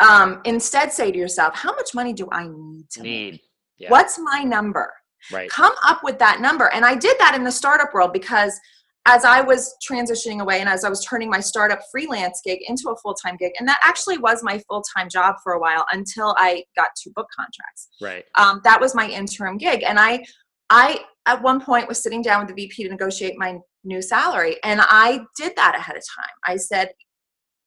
um, 0.00 0.40
instead 0.44 0.92
say 0.92 1.10
to 1.12 1.18
yourself 1.18 1.54
how 1.54 1.74
much 1.74 1.94
money 1.94 2.12
do 2.12 2.28
i 2.32 2.46
need 2.46 2.90
to 2.90 3.02
make 3.02 3.10
Need. 3.32 3.40
Yeah. 3.78 3.90
what's 3.90 4.18
my 4.18 4.42
number 4.44 4.92
Right. 5.32 5.48
come 5.50 5.72
up 5.86 6.02
with 6.02 6.18
that 6.18 6.40
number 6.40 6.70
and 6.74 6.84
i 6.84 6.94
did 6.94 7.16
that 7.20 7.34
in 7.34 7.44
the 7.44 7.52
startup 7.52 7.92
world 7.94 8.12
because 8.12 8.58
as 9.06 9.24
I 9.24 9.40
was 9.40 9.74
transitioning 9.88 10.40
away 10.40 10.60
and 10.60 10.68
as 10.68 10.84
I 10.84 10.90
was 10.90 11.04
turning 11.04 11.30
my 11.30 11.40
startup 11.40 11.80
freelance 11.90 12.40
gig 12.44 12.60
into 12.68 12.90
a 12.90 12.96
full 12.96 13.14
time 13.14 13.36
gig, 13.38 13.52
and 13.58 13.68
that 13.68 13.80
actually 13.84 14.18
was 14.18 14.42
my 14.42 14.58
full 14.68 14.82
time 14.96 15.08
job 15.08 15.36
for 15.42 15.54
a 15.54 15.60
while 15.60 15.86
until 15.92 16.34
I 16.38 16.64
got 16.76 16.88
two 17.02 17.10
book 17.14 17.26
contracts. 17.34 17.88
Right. 18.00 18.24
Um, 18.36 18.60
that 18.64 18.80
was 18.80 18.94
my 18.94 19.08
interim 19.08 19.56
gig, 19.56 19.82
and 19.82 19.98
I, 19.98 20.24
I 20.68 21.00
at 21.26 21.42
one 21.42 21.60
point 21.60 21.88
was 21.88 22.02
sitting 22.02 22.22
down 22.22 22.40
with 22.40 22.54
the 22.54 22.62
VP 22.62 22.84
to 22.84 22.88
negotiate 22.90 23.34
my 23.38 23.58
new 23.84 24.02
salary, 24.02 24.56
and 24.64 24.80
I 24.82 25.20
did 25.36 25.52
that 25.56 25.74
ahead 25.76 25.96
of 25.96 26.02
time. 26.16 26.34
I 26.46 26.56
said, 26.56 26.90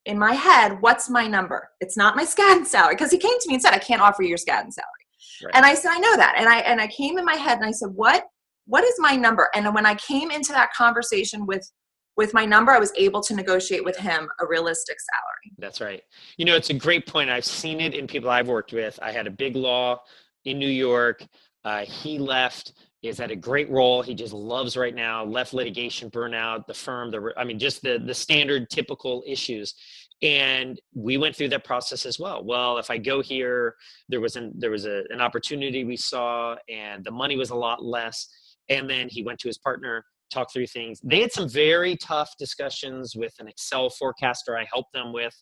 in 0.06 0.18
my 0.18 0.34
head, 0.34 0.76
what's 0.80 1.08
my 1.08 1.26
number? 1.26 1.70
It's 1.80 1.96
not 1.96 2.14
my 2.14 2.24
Skadden 2.24 2.66
salary 2.66 2.94
because 2.94 3.10
he 3.10 3.18
came 3.18 3.38
to 3.40 3.48
me 3.48 3.54
and 3.54 3.62
said, 3.62 3.72
I 3.72 3.78
can't 3.78 4.02
offer 4.02 4.22
you 4.22 4.28
your 4.28 4.38
Skadden 4.38 4.72
salary. 4.72 5.04
Right. 5.42 5.54
And 5.54 5.64
I 5.64 5.74
said, 5.74 5.90
I 5.90 5.98
know 5.98 6.16
that. 6.16 6.34
And 6.36 6.48
I 6.48 6.58
and 6.58 6.80
I 6.80 6.86
came 6.88 7.18
in 7.18 7.24
my 7.24 7.34
head 7.34 7.58
and 7.58 7.66
I 7.66 7.70
said, 7.70 7.90
what 7.94 8.24
what 8.66 8.84
is 8.84 8.94
my 8.98 9.16
number? 9.16 9.48
And 9.54 9.74
when 9.74 9.86
I 9.86 9.94
came 9.96 10.30
into 10.30 10.52
that 10.52 10.72
conversation 10.72 11.46
with 11.46 11.68
with 12.16 12.32
my 12.32 12.44
number, 12.44 12.70
I 12.70 12.78
was 12.78 12.92
able 12.96 13.20
to 13.22 13.34
negotiate 13.34 13.84
with 13.84 13.96
him 13.96 14.28
a 14.40 14.46
realistic 14.46 14.96
salary. 15.00 15.56
That's 15.58 15.80
right. 15.80 16.00
You 16.36 16.44
know, 16.44 16.54
it's 16.54 16.70
a 16.70 16.74
great 16.74 17.06
point. 17.06 17.28
I've 17.28 17.44
seen 17.44 17.80
it 17.80 17.92
in 17.92 18.06
people 18.06 18.30
I've 18.30 18.46
worked 18.46 18.72
with. 18.72 18.98
I 19.02 19.10
had 19.10 19.26
a 19.26 19.32
big 19.32 19.56
law 19.56 20.00
in 20.44 20.58
New 20.58 20.68
York. 20.68 21.26
Uh, 21.64 21.84
he 21.84 22.18
left. 22.18 22.72
Is 23.02 23.20
at 23.20 23.30
a 23.30 23.36
great 23.36 23.68
role. 23.68 24.00
He 24.00 24.14
just 24.14 24.32
loves 24.32 24.78
right 24.78 24.94
now. 24.94 25.24
Left 25.24 25.52
litigation, 25.52 26.10
burnout, 26.10 26.64
the 26.66 26.72
firm. 26.72 27.10
The 27.10 27.34
I 27.36 27.44
mean, 27.44 27.58
just 27.58 27.82
the 27.82 27.98
the 27.98 28.14
standard, 28.14 28.70
typical 28.70 29.22
issues. 29.26 29.74
And 30.22 30.80
we 30.94 31.18
went 31.18 31.36
through 31.36 31.50
that 31.50 31.64
process 31.64 32.06
as 32.06 32.18
well. 32.18 32.42
Well, 32.42 32.78
if 32.78 32.90
I 32.90 32.96
go 32.96 33.20
here, 33.20 33.74
there 34.08 34.22
was 34.22 34.36
an 34.36 34.54
there 34.56 34.70
was 34.70 34.86
a, 34.86 35.02
an 35.10 35.20
opportunity 35.20 35.84
we 35.84 35.98
saw, 35.98 36.56
and 36.70 37.04
the 37.04 37.10
money 37.10 37.36
was 37.36 37.50
a 37.50 37.54
lot 37.54 37.84
less. 37.84 38.26
And 38.68 38.88
then 38.88 39.08
he 39.08 39.22
went 39.22 39.38
to 39.40 39.48
his 39.48 39.58
partner, 39.58 40.04
talked 40.32 40.52
through 40.52 40.66
things. 40.68 41.00
They 41.04 41.20
had 41.20 41.32
some 41.32 41.48
very 41.48 41.96
tough 41.96 42.30
discussions 42.38 43.14
with 43.14 43.34
an 43.38 43.48
Excel 43.48 43.90
forecaster 43.90 44.56
I 44.56 44.66
helped 44.72 44.92
them 44.92 45.12
with, 45.12 45.34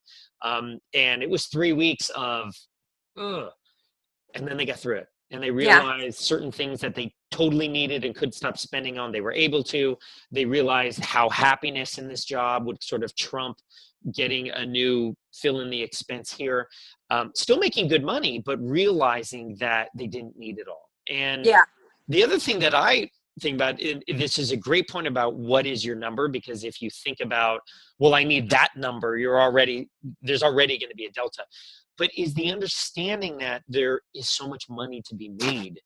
um, 0.43 0.79
and 0.95 1.23
it 1.23 1.31
was 1.31 1.47
three 1.47 1.73
weeks 1.73 2.11
of, 2.17 2.53
ugh. 3.17 3.51
and 4.35 4.47
then 4.47 4.57
they 4.57 4.65
got 4.67 4.79
through 4.79 4.97
it 4.99 5.07
and 5.31 5.43
they 5.43 5.51
Yeah. 5.51 5.79
realized 5.81 6.19
certain 6.19 6.53
things 6.53 6.81
that 6.81 6.95
they 6.95 7.15
totally 7.31 7.69
needed 7.69 8.05
and 8.05 8.15
could 8.15 8.35
stop 8.35 8.59
spending 8.59 8.99
on 8.99 9.11
they 9.13 9.21
were 9.23 9.33
able 9.33 9.63
to 9.65 9.97
they 10.31 10.45
realized 10.45 11.01
how 11.01 11.29
happiness 11.31 11.99
in 11.99 12.07
this 12.09 12.25
job 12.25 12.67
would 12.67 12.83
sort 12.83 13.03
of 13.03 13.15
trump 13.17 13.57
getting 14.15 14.51
a 14.51 14.67
new 14.67 15.15
fill 15.33 15.61
in 15.61 15.71
the 15.71 15.81
expense 15.83 16.31
here 16.33 16.69
um, 17.11 17.31
still 17.35 17.59
making 17.59 17.89
good 17.89 18.05
money 18.05 18.43
but 18.45 18.59
realizing 18.61 19.57
that 19.59 19.89
they 19.95 20.07
didn't 20.07 20.37
need 20.37 20.59
it 20.59 20.69
all 20.69 20.91
and 21.11 21.47
Yeah. 21.47 21.63
The 22.13 22.23
other 22.23 22.39
thing 22.39 22.59
that 22.59 22.75
i 22.75 23.09
think 23.41 23.55
about 23.55 23.81
and 23.81 24.05
mm-hmm. 24.07 24.19
this 24.19 24.39
is 24.39 24.53
a 24.53 24.57
great 24.57 24.89
point 24.89 25.07
about 25.07 25.35
what 25.35 25.67
is 25.67 25.85
your 25.85 25.97
number 25.97 26.29
because 26.29 26.65
if 26.65 26.83
you 26.83 26.91
think 27.05 27.19
about 27.21 27.61
well 27.99 28.15
i 28.15 28.23
need 28.23 28.49
that 28.51 28.69
number 28.77 29.17
you're 29.17 29.41
already 29.41 29.89
there's 30.21 30.43
already 30.43 30.79
going 30.79 30.91
to 30.91 30.97
be 30.97 31.07
a 31.07 31.13
delta 31.13 31.43
but 31.99 32.11
is 32.17 32.35
the 32.35 32.43
mm-hmm. 32.43 32.53
understanding 32.53 33.39
that 33.39 33.63
there 33.69 34.01
is 34.15 34.29
so 34.29 34.47
much 34.47 34.65
money 34.69 35.03
to 35.05 35.15
be 35.15 35.31
made 35.41 35.81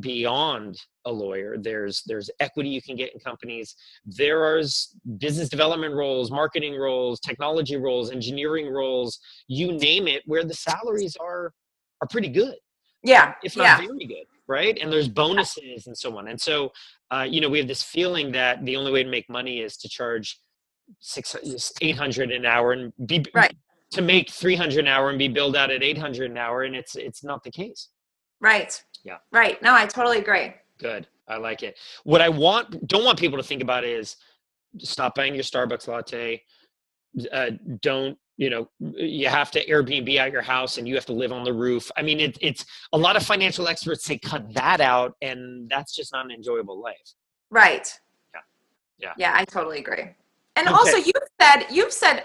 beyond 0.00 0.76
a 1.06 1.12
lawyer 1.12 1.56
there's 1.58 2.02
there's 2.06 2.30
equity 2.40 2.68
you 2.68 2.82
can 2.82 2.94
get 2.96 3.12
in 3.14 3.20
companies 3.20 3.74
there's 4.04 4.94
business 5.18 5.48
development 5.48 5.94
roles 5.94 6.30
marketing 6.30 6.76
roles 6.76 7.18
technology 7.20 7.76
roles 7.76 8.10
engineering 8.10 8.68
roles 8.72 9.18
you 9.48 9.72
name 9.72 10.06
it 10.06 10.22
where 10.26 10.44
the 10.44 10.54
salaries 10.54 11.16
are 11.20 11.52
are 12.00 12.08
pretty 12.08 12.28
good 12.28 12.54
Yeah. 13.02 13.34
if 13.42 13.56
not 13.56 13.64
Yeah. 13.64 13.86
very 13.86 14.04
good 14.04 14.26
right 14.48 14.78
and 14.80 14.90
there's 14.92 15.08
bonuses 15.08 15.86
and 15.86 15.96
so 15.96 16.16
on 16.18 16.28
and 16.28 16.40
so 16.40 16.72
uh, 17.10 17.26
you 17.28 17.40
know 17.40 17.48
we 17.48 17.58
have 17.58 17.68
this 17.68 17.82
feeling 17.82 18.32
that 18.32 18.64
the 18.64 18.74
only 18.76 18.90
way 18.90 19.02
to 19.02 19.10
make 19.10 19.28
money 19.28 19.60
is 19.60 19.76
to 19.76 19.88
charge 19.88 20.40
six 21.00 21.36
800 21.80 22.32
an 22.32 22.46
hour 22.46 22.72
and 22.72 22.92
be 23.06 23.24
Right. 23.34 23.54
to 23.92 24.02
make 24.02 24.30
300 24.30 24.78
an 24.80 24.88
hour 24.88 25.10
and 25.10 25.18
be 25.18 25.28
billed 25.28 25.54
out 25.56 25.70
at 25.70 25.82
800 25.82 26.30
an 26.30 26.38
hour 26.38 26.62
and 26.62 26.74
it's 26.74 26.96
it's 26.96 27.22
not 27.22 27.44
the 27.44 27.50
case 27.50 27.88
Right. 28.40 28.80
Yeah. 29.04 29.16
Right. 29.32 29.60
No, 29.62 29.74
I 29.74 29.86
totally 29.86 30.18
agree. 30.18 30.54
good 30.78 31.06
i 31.28 31.36
like 31.36 31.62
it 31.62 31.76
what 32.04 32.22
i 32.22 32.28
want 32.28 32.86
don't 32.86 33.04
want 33.04 33.18
people 33.18 33.36
to 33.36 33.44
think 33.44 33.62
about 33.62 33.84
is 33.84 34.16
stop 34.78 35.14
buying 35.14 35.34
your 35.34 35.42
starbucks 35.44 35.86
latte 35.88 36.42
uh, 37.32 37.50
don't 37.82 38.16
you 38.38 38.48
know 38.48 38.68
you 38.78 39.28
have 39.28 39.50
to 39.50 39.66
airbnb 39.66 40.16
out 40.18 40.32
your 40.32 40.40
house 40.42 40.78
and 40.78 40.88
you 40.88 40.94
have 40.94 41.04
to 41.04 41.12
live 41.12 41.32
on 41.32 41.44
the 41.44 41.52
roof 41.52 41.90
i 41.98 42.02
mean 42.02 42.20
it, 42.20 42.38
it's 42.40 42.64
a 42.94 42.98
lot 42.98 43.16
of 43.16 43.22
financial 43.22 43.68
experts 43.68 44.04
say 44.04 44.16
cut 44.16 44.54
that 44.54 44.80
out 44.80 45.14
and 45.20 45.68
that's 45.68 45.94
just 45.94 46.12
not 46.12 46.24
an 46.24 46.30
enjoyable 46.30 46.80
life 46.80 47.14
Right. 47.50 47.92
Yeah. 48.34 48.40
Yeah. 48.98 49.12
Yeah, 49.16 49.32
I 49.34 49.44
totally 49.44 49.78
agree. 49.78 50.14
And 50.56 50.68
Okay. 50.68 50.76
also, 50.76 50.96
you've 50.96 51.12
said 51.40 51.66
you've 51.70 51.92
said, 51.92 52.24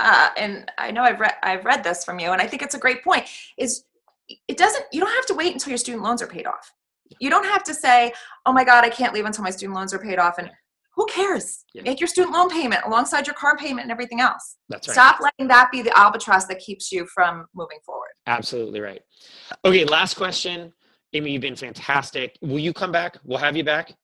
uh, 0.00 0.30
and 0.36 0.70
I 0.78 0.90
know 0.90 1.02
I've 1.02 1.20
read 1.20 1.34
I've 1.42 1.64
read 1.64 1.82
this 1.84 2.04
from 2.04 2.18
you, 2.18 2.30
and 2.30 2.40
I 2.40 2.46
think 2.46 2.62
it's 2.62 2.74
a 2.74 2.78
great 2.78 3.02
point. 3.02 3.26
Is 3.58 3.84
it 4.48 4.56
doesn't 4.56 4.84
you 4.92 5.00
don't 5.00 5.14
have 5.14 5.26
to 5.26 5.34
wait 5.34 5.52
until 5.52 5.70
your 5.70 5.78
student 5.78 6.02
loans 6.04 6.22
are 6.22 6.26
paid 6.26 6.46
off. 6.46 6.72
You 7.18 7.28
don't 7.28 7.44
have 7.44 7.64
to 7.64 7.74
say, 7.74 8.12
"Oh 8.46 8.52
my 8.52 8.64
God, 8.64 8.84
I 8.84 8.88
can't 8.88 9.12
leave 9.12 9.26
until 9.26 9.44
my 9.44 9.50
student 9.50 9.76
loans 9.76 9.92
are 9.92 9.98
paid 9.98 10.18
off." 10.18 10.38
And 10.38 10.50
who 10.94 11.06
cares? 11.06 11.64
Yeah. 11.74 11.82
Make 11.82 12.00
your 12.00 12.06
student 12.06 12.34
loan 12.34 12.50
payment 12.50 12.82
alongside 12.84 13.26
your 13.26 13.34
car 13.34 13.56
payment 13.56 13.82
and 13.84 13.90
everything 13.92 14.20
else. 14.20 14.56
that's 14.68 14.88
right 14.88 14.94
Stop 14.94 15.20
letting 15.20 15.48
that 15.48 15.70
be 15.72 15.82
the 15.82 15.96
albatross 15.98 16.44
that 16.46 16.58
keeps 16.58 16.92
you 16.92 17.06
from 17.14 17.46
moving 17.54 17.78
forward. 17.84 18.10
absolutely 18.26 18.80
right 18.80 19.00
okay 19.64 19.84
last 19.84 20.14
question 20.14 20.72
amy 21.14 21.32
you've 21.32 21.42
been 21.42 21.56
fantastic 21.56 22.36
will 22.42 22.58
you 22.58 22.72
come 22.72 22.92
back 22.92 23.16
we'll 23.24 23.38
have 23.38 23.56
you 23.56 23.64
back 23.64 23.94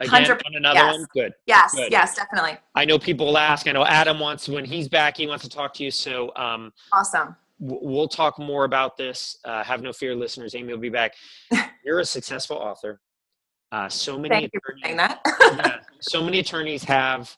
again 0.00 0.30
on 0.30 0.54
another 0.56 0.80
yes. 0.80 0.94
one 0.96 1.06
good 1.14 1.32
Yes, 1.46 1.74
Good. 1.74 1.92
yes, 1.92 2.16
definitely. 2.16 2.56
I 2.74 2.84
know 2.84 2.98
people 2.98 3.26
will 3.26 3.38
ask. 3.38 3.66
I 3.68 3.72
know 3.72 3.84
Adam 3.84 4.18
wants 4.18 4.48
when 4.48 4.64
he's 4.64 4.88
back. 4.88 5.16
He 5.16 5.26
wants 5.26 5.44
to 5.44 5.50
talk 5.50 5.72
to 5.74 5.84
you. 5.84 5.90
So 5.92 6.32
um, 6.36 6.72
Awesome. 6.92 7.36
w- 7.60 7.80
we'll 7.80 8.08
talk 8.08 8.36
more 8.38 8.64
about 8.64 8.96
this. 8.96 9.38
Uh, 9.44 9.62
have 9.62 9.82
no 9.82 9.92
fear, 9.92 10.14
listeners. 10.16 10.54
Amy 10.56 10.72
will 10.72 10.80
be 10.80 10.88
back. 10.88 11.14
You're 11.84 12.00
a 12.00 12.04
successful 12.04 12.56
author. 12.56 13.00
Uh, 13.74 13.88
so 13.88 14.16
many 14.16 14.28
Thank 14.28 14.50
you 14.54 14.60
for 14.64 14.76
saying 14.84 15.00
attorneys, 15.00 15.20
that. 15.24 15.56
yeah, 15.56 15.76
so 16.00 16.22
many 16.22 16.38
attorneys 16.38 16.84
have 16.84 17.36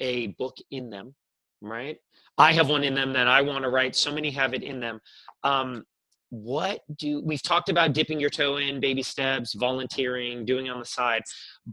a 0.00 0.26
book 0.38 0.58
in 0.70 0.90
them, 0.90 1.14
right? 1.62 1.96
I 2.36 2.52
have 2.52 2.68
one 2.68 2.84
in 2.84 2.94
them 2.94 3.14
that 3.14 3.28
I 3.28 3.40
want 3.40 3.64
to 3.64 3.70
write. 3.70 3.96
So 3.96 4.12
many 4.12 4.30
have 4.32 4.52
it 4.52 4.62
in 4.62 4.78
them. 4.78 5.00
Um, 5.42 5.86
what 6.28 6.80
do 6.98 7.22
we've 7.24 7.42
talked 7.42 7.70
about 7.70 7.94
dipping 7.94 8.20
your 8.20 8.28
toe 8.28 8.58
in, 8.58 8.78
baby 8.78 9.02
steps, 9.02 9.54
volunteering, 9.54 10.44
doing 10.44 10.68
on 10.68 10.80
the 10.80 10.84
side, 10.84 11.22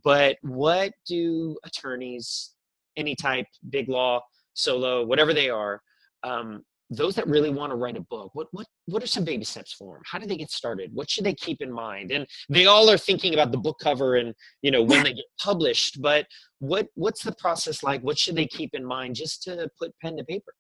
but 0.06 0.38
what 0.42 0.94
do 1.06 1.58
attorneys, 1.66 2.52
any 2.96 3.14
type, 3.14 3.48
big 3.70 3.90
law, 3.90 4.22
solo, 4.54 5.06
whatever 5.06 5.34
they 5.34 5.50
are, 5.50 5.82
um, 6.24 6.64
those 6.90 7.16
that 7.16 7.28
really 7.28 7.50
want 7.50 7.72
to 7.72 7.76
write 7.76 7.98
a 7.98 8.02
book, 8.02 8.32
what 8.34 8.48
what 8.52 8.66
what 8.86 9.04
are 9.04 9.08
some 9.08 9.26
baby 9.26 9.44
steps 9.44 9.74
for 9.74 9.96
them? 9.96 10.04
How 10.06 10.20
do 10.20 10.26
they 10.26 10.38
get 10.38 10.52
started? 10.52 10.92
What 10.94 11.10
should 11.10 11.26
they 11.26 11.34
keep 11.34 11.62
in 11.62 11.72
mind? 11.72 12.12
And 12.12 12.26
they 12.50 12.66
all 12.66 12.90
are 12.90 12.98
thinking 12.98 13.34
about 13.34 13.52
the 13.52 13.58
book 13.58 13.78
cover 13.82 14.16
and 14.16 14.34
you 14.62 14.72
know 14.72 14.82
when 14.82 15.04
they 15.04 15.14
get 15.14 15.26
published, 15.40 16.02
but 16.02 16.26
what 16.60 16.88
what's 16.96 17.24
the 17.24 17.36
process 17.40 17.84
like? 17.84 18.02
What 18.02 18.18
should 18.18 18.36
they 18.36 18.48
keep 18.48 18.72
in 18.74 18.86
mind 18.86 19.16
just 19.16 19.44
to 19.44 19.70
put 19.80 19.92
pen 20.02 20.18
to 20.18 20.24
paper? 20.24 20.54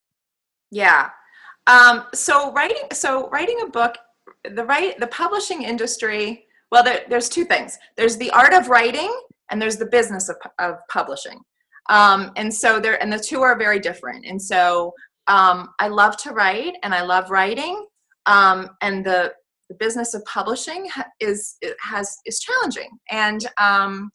Yeah. 0.71 1.09
Um, 1.67 2.05
so 2.13 2.51
writing, 2.53 2.83
so 2.93 3.29
writing 3.29 3.59
a 3.63 3.69
book, 3.69 3.97
the 4.49 4.63
right, 4.63 4.97
the 4.99 5.07
publishing 5.07 5.63
industry. 5.63 6.45
Well, 6.71 6.83
there, 6.83 7.03
there's 7.09 7.29
two 7.29 7.45
things. 7.45 7.77
There's 7.95 8.17
the 8.17 8.31
art 8.31 8.53
of 8.53 8.69
writing, 8.69 9.13
and 9.51 9.61
there's 9.61 9.77
the 9.77 9.85
business 9.85 10.29
of, 10.29 10.35
of 10.59 10.75
publishing. 10.89 11.39
Um, 11.89 12.31
and 12.35 12.53
so 12.53 12.79
there, 12.79 13.01
and 13.01 13.11
the 13.11 13.19
two 13.19 13.41
are 13.41 13.57
very 13.57 13.79
different. 13.79 14.25
And 14.25 14.41
so 14.41 14.93
um, 15.27 15.69
I 15.79 15.87
love 15.87 16.17
to 16.17 16.31
write, 16.31 16.75
and 16.83 16.93
I 16.93 17.01
love 17.01 17.29
writing. 17.29 17.85
Um, 18.25 18.69
and 18.81 19.05
the 19.05 19.33
the 19.69 19.75
business 19.75 20.13
of 20.13 20.23
publishing 20.23 20.87
is 21.19 21.57
it 21.61 21.75
has 21.81 22.17
is 22.25 22.39
challenging, 22.39 22.89
and 23.11 23.45
um, 23.59 24.09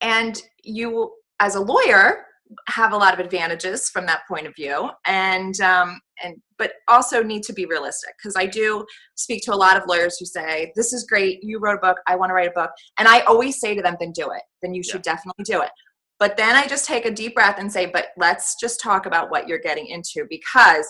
and 0.00 0.42
you 0.62 1.12
as 1.40 1.54
a 1.54 1.60
lawyer 1.60 2.26
have 2.68 2.92
a 2.92 2.96
lot 2.96 3.14
of 3.14 3.20
advantages 3.20 3.88
from 3.90 4.06
that 4.06 4.22
point 4.26 4.46
of 4.46 4.54
view. 4.56 4.90
And 5.06 5.60
um, 5.60 6.00
and 6.22 6.36
but 6.58 6.72
also 6.88 7.22
need 7.22 7.42
to 7.42 7.54
be 7.54 7.64
realistic 7.64 8.10
because 8.18 8.36
i 8.36 8.44
do 8.44 8.84
speak 9.14 9.42
to 9.42 9.54
a 9.54 9.56
lot 9.56 9.78
of 9.78 9.84
lawyers 9.88 10.18
who 10.18 10.26
say 10.26 10.70
this 10.76 10.92
is 10.92 11.06
great. 11.08 11.42
You 11.42 11.58
wrote 11.58 11.78
a 11.78 11.80
book. 11.80 11.96
I 12.06 12.16
want 12.16 12.30
to 12.30 12.34
write 12.34 12.48
a 12.48 12.52
book. 12.52 12.70
And 12.98 13.08
i 13.08 13.20
always 13.20 13.60
say 13.60 13.74
to 13.74 13.82
them 13.82 13.96
then 13.98 14.12
do 14.12 14.30
it. 14.30 14.42
Then 14.62 14.74
you 14.74 14.82
should 14.82 15.02
definitely 15.02 15.44
do 15.44 15.62
it 15.62 15.70
but 16.20 16.36
then 16.36 16.54
i 16.54 16.66
just 16.66 16.84
take 16.84 17.04
a 17.04 17.10
deep 17.10 17.34
breath 17.34 17.58
and 17.58 17.72
say 17.72 17.86
but 17.86 18.08
let's 18.16 18.54
just 18.60 18.80
talk 18.80 19.06
about 19.06 19.30
what 19.30 19.48
you're 19.48 19.58
getting 19.58 19.86
into 19.86 20.24
because 20.30 20.86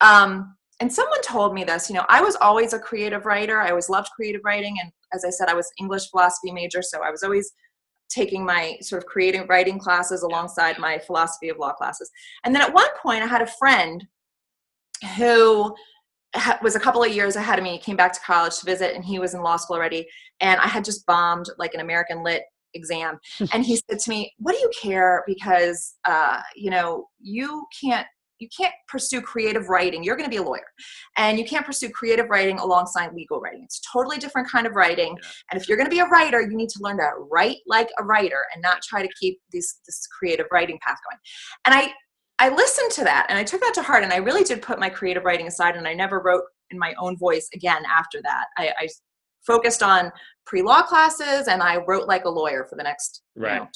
um, 0.00 0.54
and 0.80 0.92
someone 0.92 1.20
told 1.22 1.52
me 1.54 1.64
this 1.64 1.90
you 1.90 1.96
know 1.96 2.06
i 2.08 2.20
was 2.20 2.36
always 2.36 2.72
a 2.72 2.78
creative 2.78 3.26
writer 3.26 3.60
i 3.60 3.70
always 3.70 3.88
loved 3.88 4.08
creative 4.14 4.42
writing 4.44 4.76
and 4.80 4.92
as 5.12 5.24
i 5.24 5.30
said 5.30 5.48
i 5.48 5.54
was 5.54 5.68
english 5.80 6.08
philosophy 6.10 6.52
major 6.52 6.82
so 6.82 7.02
i 7.02 7.10
was 7.10 7.24
always 7.24 7.52
taking 8.08 8.44
my 8.44 8.76
sort 8.80 9.02
of 9.02 9.06
creative 9.06 9.48
writing 9.48 9.78
classes 9.78 10.22
alongside 10.22 10.78
my 10.78 10.98
philosophy 10.98 11.48
of 11.48 11.58
law 11.58 11.72
classes. 11.72 12.10
And 12.44 12.54
then 12.54 12.62
at 12.62 12.72
one 12.72 12.88
point, 13.02 13.22
I 13.22 13.26
had 13.26 13.42
a 13.42 13.46
friend 13.46 14.04
who 15.16 15.74
was 16.62 16.74
a 16.74 16.80
couple 16.80 17.02
of 17.02 17.12
years 17.12 17.36
ahead 17.36 17.58
of 17.58 17.64
me, 17.64 17.78
came 17.78 17.96
back 17.96 18.12
to 18.12 18.20
college 18.20 18.58
to 18.58 18.66
visit, 18.66 18.94
and 18.94 19.04
he 19.04 19.18
was 19.18 19.34
in 19.34 19.42
law 19.42 19.56
school 19.56 19.76
already. 19.76 20.06
And 20.40 20.60
I 20.60 20.66
had 20.66 20.84
just 20.84 21.06
bombed 21.06 21.46
like 21.58 21.74
an 21.74 21.80
American 21.80 22.22
Lit 22.22 22.42
exam 22.74 23.18
and 23.52 23.64
he 23.64 23.76
said 23.76 23.98
to 23.98 24.10
me 24.10 24.32
what 24.38 24.52
do 24.52 24.58
you 24.58 24.70
care 24.80 25.22
because 25.26 25.94
uh, 26.06 26.40
you 26.56 26.70
know 26.70 27.06
you 27.20 27.64
can't 27.80 28.06
you 28.40 28.48
can't 28.54 28.74
pursue 28.88 29.22
creative 29.22 29.68
writing. 29.68 30.02
You're 30.02 30.16
going 30.16 30.28
to 30.28 30.30
be 30.30 30.42
a 30.42 30.42
lawyer 30.42 30.66
and 31.16 31.38
you 31.38 31.44
can't 31.44 31.64
pursue 31.64 31.88
creative 31.88 32.28
writing 32.28 32.58
alongside 32.58 33.14
legal 33.14 33.40
writing. 33.40 33.62
It's 33.62 33.80
totally 33.90 34.18
different 34.18 34.50
kind 34.50 34.66
of 34.66 34.74
writing 34.74 35.16
Yeah. 35.16 35.28
and 35.52 35.60
if 35.62 35.68
you're 35.68 35.78
going 35.78 35.86
to 35.86 35.90
be 35.90 36.00
a 36.00 36.06
writer 36.08 36.40
you 36.40 36.56
need 36.56 36.68
to 36.70 36.80
learn 36.82 36.96
to 36.98 37.10
write 37.30 37.58
like 37.66 37.88
a 37.98 38.04
writer 38.04 38.44
and 38.52 38.60
not 38.60 38.82
try 38.82 39.02
to 39.02 39.08
keep 39.20 39.40
this 39.52 39.80
this 39.86 40.06
creative 40.18 40.46
writing 40.50 40.78
path 40.84 40.98
going. 41.08 41.18
And 41.64 41.74
i 41.74 41.92
i 42.40 42.48
listened 42.54 42.90
to 42.90 43.04
that 43.04 43.26
and 43.28 43.38
i 43.38 43.44
took 43.44 43.60
that 43.60 43.72
to 43.74 43.82
heart 43.82 44.02
and 44.02 44.12
i 44.12 44.16
really 44.16 44.42
did 44.42 44.60
put 44.60 44.80
my 44.80 44.90
creative 44.90 45.24
writing 45.24 45.46
aside 45.46 45.76
and 45.76 45.86
i 45.86 45.94
never 45.94 46.20
wrote 46.20 46.42
in 46.70 46.78
my 46.78 46.94
own 46.98 47.16
voice 47.16 47.48
again 47.54 47.82
after 47.86 48.20
that. 48.22 48.46
I, 48.58 48.72
I 48.78 48.88
focused 49.46 49.82
on 49.82 50.10
pre-law 50.46 50.82
classes 50.82 51.48
and 51.48 51.62
i 51.62 51.76
wrote 51.86 52.06
like 52.06 52.24
a 52.24 52.30
lawyer 52.30 52.64
for 52.64 52.76
the 52.76 52.82
next 52.82 53.22
you 53.36 53.42
Right. 53.42 53.56
know, 53.62 53.68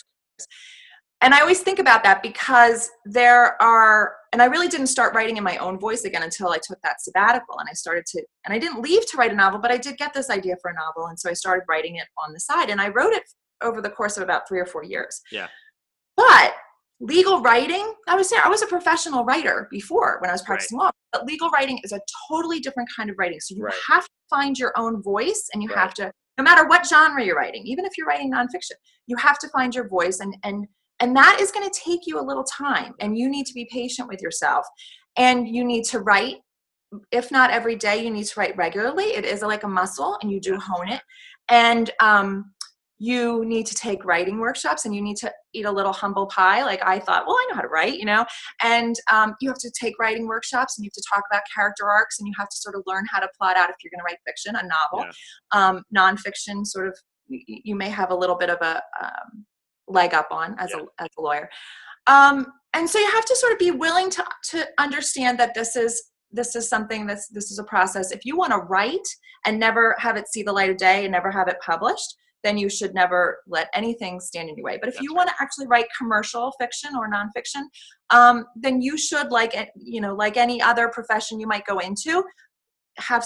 and 1.20 1.34
I 1.34 1.40
always 1.40 1.60
think 1.62 1.80
about 1.80 2.04
that 2.04 2.22
because 2.22 2.90
there 3.04 3.60
are, 3.60 4.14
and 4.32 4.40
I 4.40 4.44
really 4.44 4.68
didn't 4.68 4.86
start 4.86 5.14
writing 5.16 5.36
in 5.36 5.42
my 5.42 5.56
own 5.56 5.76
voice 5.76 6.04
again 6.04 6.22
until 6.22 6.50
I 6.50 6.58
took 6.62 6.80
that 6.82 7.00
sabbatical 7.00 7.58
and 7.58 7.68
I 7.68 7.72
started 7.72 8.06
to, 8.06 8.22
and 8.44 8.54
I 8.54 8.58
didn't 8.60 8.80
leave 8.80 9.04
to 9.10 9.16
write 9.16 9.32
a 9.32 9.34
novel, 9.34 9.58
but 9.58 9.72
I 9.72 9.78
did 9.78 9.96
get 9.98 10.14
this 10.14 10.30
idea 10.30 10.54
for 10.62 10.70
a 10.70 10.74
novel. 10.74 11.06
And 11.06 11.18
so 11.18 11.28
I 11.28 11.32
started 11.32 11.64
writing 11.68 11.96
it 11.96 12.06
on 12.24 12.32
the 12.32 12.38
side 12.38 12.70
and 12.70 12.80
I 12.80 12.88
wrote 12.90 13.12
it 13.14 13.24
over 13.62 13.80
the 13.82 13.90
course 13.90 14.16
of 14.16 14.22
about 14.22 14.46
three 14.46 14.60
or 14.60 14.66
four 14.66 14.84
years. 14.84 15.20
Yeah. 15.32 15.48
But 16.16 16.54
legal 17.00 17.40
writing, 17.40 17.94
I 18.06 18.14
was 18.14 18.30
there, 18.30 18.44
I 18.44 18.48
was 18.48 18.62
a 18.62 18.66
professional 18.68 19.24
writer 19.24 19.66
before 19.72 20.18
when 20.20 20.30
I 20.30 20.34
was 20.34 20.42
practicing 20.42 20.78
law, 20.78 20.90
but 21.12 21.26
legal 21.26 21.48
writing 21.50 21.80
is 21.82 21.90
a 21.90 22.00
totally 22.30 22.60
different 22.60 22.90
kind 22.96 23.10
of 23.10 23.16
writing. 23.18 23.40
So 23.40 23.56
you 23.56 23.64
Right. 23.64 23.74
have 23.88 24.04
to 24.04 24.10
find 24.30 24.56
your 24.56 24.72
own 24.76 25.02
voice 25.02 25.48
and 25.52 25.64
you 25.64 25.68
Right. 25.68 25.78
have 25.78 25.94
to, 25.94 26.12
no 26.38 26.44
matter 26.44 26.66
what 26.66 26.86
genre 26.86 27.22
you're 27.24 27.36
writing, 27.36 27.62
even 27.66 27.84
if 27.84 27.92
you're 27.98 28.06
writing 28.06 28.32
nonfiction, 28.32 28.76
you 29.06 29.16
have 29.16 29.38
to 29.40 29.48
find 29.48 29.74
your 29.74 29.88
voice 29.88 30.20
and, 30.20 30.34
and, 30.44 30.66
and 31.00 31.14
that 31.16 31.38
is 31.40 31.50
going 31.50 31.68
to 31.68 31.80
take 31.84 32.06
you 32.06 32.18
a 32.18 32.22
little 32.22 32.44
time 32.44 32.94
and 33.00 33.18
you 33.18 33.28
need 33.28 33.44
to 33.46 33.52
be 33.52 33.68
patient 33.70 34.08
with 34.08 34.22
yourself 34.22 34.64
and 35.16 35.48
you 35.48 35.64
need 35.64 35.84
to 35.84 35.98
write 36.00 36.36
if 37.12 37.30
not 37.30 37.50
every 37.50 37.76
day 37.76 38.02
you 38.02 38.10
need 38.10 38.24
to 38.24 38.40
write 38.40 38.56
regularly. 38.56 39.04
It 39.04 39.26
is 39.26 39.42
like 39.42 39.62
a 39.62 39.68
muscle 39.68 40.16
and 40.22 40.32
you 40.32 40.40
do 40.40 40.56
hone 40.58 40.88
it 40.88 41.02
and 41.48 41.90
um, 42.00 42.52
you 43.00 43.44
need 43.44 43.64
to 43.66 43.74
take 43.74 44.04
writing 44.04 44.38
workshops 44.38 44.84
and 44.84 44.94
you 44.94 45.00
need 45.00 45.16
to 45.16 45.32
eat 45.54 45.64
a 45.64 45.70
little 45.70 45.92
humble 45.92 46.26
pie. 46.26 46.64
Like 46.64 46.82
i 46.84 46.98
thought 46.98 47.26
well 47.26 47.36
i 47.36 47.46
know 47.48 47.56
how 47.56 47.62
to 47.62 47.68
write 47.68 47.98
you 47.98 48.04
know? 48.04 48.24
And 48.62 48.96
um, 49.12 49.34
you 49.40 49.48
have 49.48 49.58
to 49.58 49.70
take 49.80 49.98
writing 49.98 50.26
workshops 50.26 50.76
and 50.76 50.84
you 50.84 50.88
have 50.88 50.94
to 51.02 51.04
talk 51.14 51.24
about 51.30 51.42
character 51.54 51.88
arcs 51.88 52.18
and 52.18 52.26
you 52.26 52.34
have 52.38 52.48
to 52.48 52.56
sort 52.56 52.74
of 52.74 52.82
learn 52.86 53.04
how 53.10 53.20
to 53.20 53.28
plot 53.38 53.56
out 53.56 53.70
if 53.70 53.76
you're 53.82 53.90
going 53.90 54.00
to 54.00 54.04
write 54.04 54.18
fiction 54.26 54.56
a 54.56 54.62
novel. 54.62 55.06
Yeah. 55.54 55.68
um, 55.68 55.82
nonfiction 55.96 56.66
sort 56.66 56.88
of 56.88 56.96
you 57.28 57.76
may 57.76 57.88
have 57.90 58.10
a 58.10 58.14
little 58.14 58.36
bit 58.36 58.50
of 58.50 58.58
a 58.62 58.82
um, 59.02 59.44
leg 59.86 60.14
up 60.14 60.28
on 60.30 60.56
as 60.58 60.70
Yeah. 60.70 60.80
a 60.98 61.02
as 61.04 61.08
a 61.18 61.22
lawyer. 61.22 61.48
Um, 62.06 62.46
and 62.74 62.88
so 62.88 62.98
you 62.98 63.10
have 63.10 63.24
to 63.26 63.36
sort 63.36 63.52
of 63.52 63.58
be 63.58 63.70
willing 63.70 64.10
to 64.10 64.24
to 64.50 64.66
understand 64.78 65.38
that 65.38 65.54
this 65.54 65.76
is 65.76 66.02
this 66.32 66.54
is 66.56 66.68
something 66.68 67.06
that's 67.06 67.28
this 67.28 67.50
is 67.50 67.58
a 67.58 67.64
process. 67.64 68.10
If 68.12 68.24
you 68.24 68.36
want 68.36 68.52
to 68.52 68.58
write 68.58 69.06
and 69.46 69.58
never 69.58 69.94
have 69.98 70.16
it 70.16 70.26
see 70.28 70.42
the 70.42 70.52
light 70.52 70.70
of 70.70 70.76
day 70.76 71.04
and 71.04 71.12
never 71.12 71.30
have 71.30 71.48
it 71.48 71.56
published 71.64 72.14
then 72.44 72.56
you 72.56 72.68
should 72.68 72.94
never 72.94 73.38
let 73.48 73.68
anything 73.74 74.20
stand 74.20 74.48
in 74.48 74.56
your 74.56 74.64
way 74.64 74.78
but 74.80 74.88
if 74.88 74.94
That's 74.94 75.02
you 75.04 75.10
right. 75.10 75.16
want 75.18 75.28
to 75.30 75.34
actually 75.40 75.66
write 75.66 75.86
commercial 75.96 76.52
fiction 76.60 76.90
or 76.96 77.10
nonfiction 77.10 77.62
um, 78.10 78.44
then 78.56 78.80
you 78.80 78.96
should 78.96 79.30
like 79.30 79.54
you 79.76 80.00
know 80.00 80.14
like 80.14 80.36
any 80.36 80.60
other 80.62 80.88
profession 80.88 81.40
you 81.40 81.46
might 81.46 81.64
go 81.66 81.78
into 81.78 82.22
have 82.98 83.24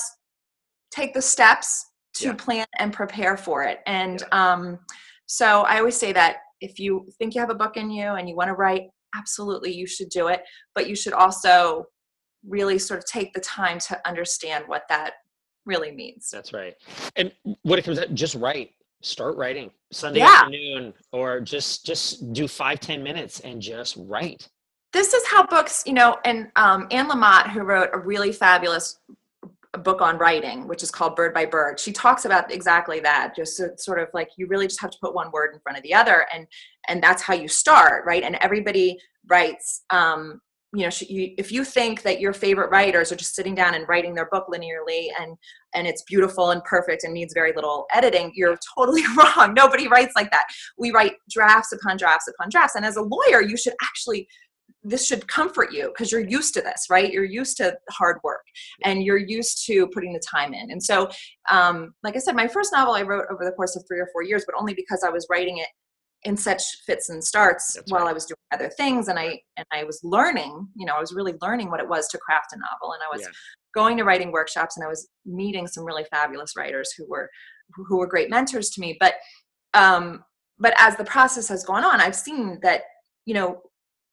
take 0.90 1.14
the 1.14 1.23
steps 1.23 1.85
to 2.14 2.28
Yeah. 2.28 2.35
plan 2.35 2.66
and 2.78 2.92
prepare 2.92 3.37
for 3.37 3.62
it 3.64 3.81
and 3.87 4.23
um, 4.33 4.78
so 5.26 5.62
i 5.62 5.78
always 5.78 5.97
say 5.97 6.12
that 6.12 6.37
if 6.61 6.78
you 6.78 7.07
think 7.19 7.35
you 7.35 7.40
have 7.40 7.50
a 7.50 7.54
book 7.54 7.76
in 7.76 7.90
you 7.90 8.07
and 8.14 8.28
you 8.28 8.37
want 8.37 8.49
to 8.49 8.54
write 8.54 8.83
absolutely 9.16 9.73
you 9.73 9.87
should 9.87 10.09
do 10.09 10.28
it 10.28 10.42
but 10.75 10.88
you 10.88 10.95
should 10.97 11.12
also 11.12 11.85
really 12.49 12.78
sort 12.78 12.99
of 12.99 13.04
take 13.07 13.33
the 13.35 13.40
time 13.40 13.78
to 13.78 13.99
understand 14.07 14.64
what 14.66 14.83
that 14.88 15.12
really 15.64 15.92
means 15.92 16.28
That's 16.33 16.52
right. 16.52 16.75
And 17.14 17.31
what 17.62 17.78
it 17.78 17.85
comes 17.85 17.99
out, 18.00 18.12
just 18.14 18.35
write. 18.35 18.71
Start 19.02 19.37
writing 19.37 19.71
Sunday 19.92 20.21
Yeah. 20.21 20.28
afternoon, 20.42 20.94
or 21.12 21.40
just 21.40 21.85
just 21.85 22.33
do 22.33 22.46
five 22.48 22.81
ten 22.81 23.03
minutes 23.03 23.40
and 23.40 23.61
just 23.61 23.96
write. 23.98 24.48
this 24.92 25.12
is 25.14 25.26
how 25.26 25.44
books 25.46 25.83
you 25.87 25.92
know 25.94 26.18
and 26.24 26.50
um, 26.57 26.87
anne 26.90 27.09
lamott 27.09 27.48
who 27.50 27.61
wrote 27.62 27.88
a 27.94 27.98
really 27.98 28.31
fabulous 28.33 28.98
book 29.83 30.03
on 30.03 30.18
writing 30.18 30.68
which 30.68 30.83
is 30.83 30.90
called 30.90 31.16
bird 31.16 31.33
by 31.33 31.46
bird 31.46 31.81
she 31.81 31.90
talks 31.92 32.26
about 32.26 32.53
exactly 32.53 33.00
that 33.00 33.35
just 33.35 33.59
sort 33.79 33.98
of 33.98 34.09
like 34.12 34.29
you 34.37 34.46
really 34.46 34.66
just 34.66 34.81
have 34.83 34.90
to 34.90 34.98
put 35.00 35.14
one 35.14 35.31
word 35.33 35.55
in 35.55 35.61
front 35.61 35.79
of 35.79 35.83
the 35.83 35.94
other 35.94 36.26
and 36.35 36.46
and 36.88 37.03
that's 37.03 37.22
how 37.22 37.33
you 37.33 37.48
start 37.48 38.05
right 38.05 38.22
and 38.22 38.37
everybody 38.42 38.98
writes 39.29 39.83
um, 39.88 40.40
you 40.74 40.85
know 40.85 40.90
if 41.00 41.52
you 41.52 41.64
think 41.64 42.02
that 42.02 42.20
your 42.20 42.32
favorite 42.32 42.70
writers 42.70 43.12
are 43.12 43.16
just 43.16 43.35
sitting 43.35 43.54
down 43.54 43.74
and 43.74 43.87
writing 43.88 44.14
their 44.14 44.28
book 44.30 44.46
linearly 44.52 45.08
and 45.20 45.37
and 45.74 45.87
it's 45.87 46.02
beautiful 46.02 46.50
and 46.50 46.64
perfect 46.64 47.04
and 47.04 47.12
needs 47.12 47.35
very 47.35 47.52
little 47.54 47.87
editing 47.92 48.32
you're 48.35 48.56
totally 48.76 49.02
wrong. 49.16 49.54
Nobody 49.54 49.88
writes 49.88 50.12
like 50.16 50.30
that. 50.30 50.46
We 50.78 50.90
write 50.90 51.14
drafts 51.30 51.72
upon 51.72 51.96
drafts 51.96 52.28
upon 52.28 52.48
drafts. 52.50 52.74
And 52.74 52.85
as 52.85 52.96
a 52.96 53.02
lawyer 53.02 53.42
you 53.42 53.56
should 53.56 53.74
actually 53.82 54.26
this 54.85 55.06
should 55.06 55.28
comfort 55.28 55.72
you 55.72 55.88
because 55.88 56.11
you're 56.11 56.26
used 56.26 56.54
to 56.54 56.61
this 56.61 56.87
right? 56.90 57.12
You're 57.12 57.24
used 57.24 57.56
to 57.58 57.76
hard 57.90 58.18
work 58.24 58.42
and 58.85 59.04
you're 59.04 59.18
used 59.18 59.64
to 59.66 59.87
putting 59.88 60.12
the 60.12 60.22
time 60.28 60.54
in. 60.54 60.70
And 60.70 60.82
so 60.82 61.08
um, 61.50 61.94
like 62.02 62.16
i 62.16 62.18
said 62.18 62.35
my 62.35 62.48
first 62.48 62.72
novel 62.72 62.94
i 62.94 63.02
wrote 63.02 63.26
over 63.30 63.44
the 63.44 63.52
course 63.52 63.76
of 63.76 63.85
three 63.87 64.00
or 64.00 64.08
four 64.12 64.22
years 64.22 64.44
but 64.46 64.54
only 64.58 64.74
because 64.74 65.04
i 65.04 65.11
was 65.11 65.26
writing 65.28 65.58
it 65.58 65.68
in 66.24 66.37
such 66.37 66.62
fits 66.87 67.08
and 67.08 67.22
starts 67.22 67.74
That's 67.74 67.90
while 67.90 68.02
right. 68.02 68.11
i 68.11 68.12
was 68.12 68.26
doing 68.26 68.37
other 68.52 68.68
things 68.68 69.08
and 69.08 69.18
i 69.18 69.40
and 69.56 69.66
i 69.72 69.85
was 69.85 70.00
learning 70.04 70.68
you 70.76 70.87
know 70.87 70.94
i 70.94 71.00
was 71.00 71.12
really 71.12 71.35
learning 71.42 71.70
what 71.70 71.80
it 71.80 71.88
was 71.88 72.08
to 72.08 72.18
craft 72.18 72.52
a 72.52 72.56
novel 72.56 72.92
and 72.92 73.02
i 73.02 73.12
was 73.12 73.22
Yeah. 73.22 73.28
going 73.74 73.96
to 73.96 74.04
writing 74.04 74.30
workshops 74.32 74.76
and 74.76 74.85
i 74.85 74.88
was 74.88 75.08
meeting 75.26 75.66
some 75.66 75.85
really 75.85 76.04
fabulous 76.11 76.54
writers 76.56 76.92
who 76.96 77.06
were 77.08 77.28
who 77.74 77.98
were 77.98 78.06
great 78.06 78.30
mentors 78.30 78.70
to 78.70 78.80
me 78.80 78.96
but 79.00 79.14
um 79.74 80.24
but 80.58 80.74
as 80.78 80.96
the 80.96 81.04
process 81.04 81.48
has 81.48 81.64
gone 81.64 81.85
on 81.85 82.00
i've 82.00 82.14
seen 82.16 82.58
that 82.62 82.82
you 83.26 83.35
know 83.35 83.61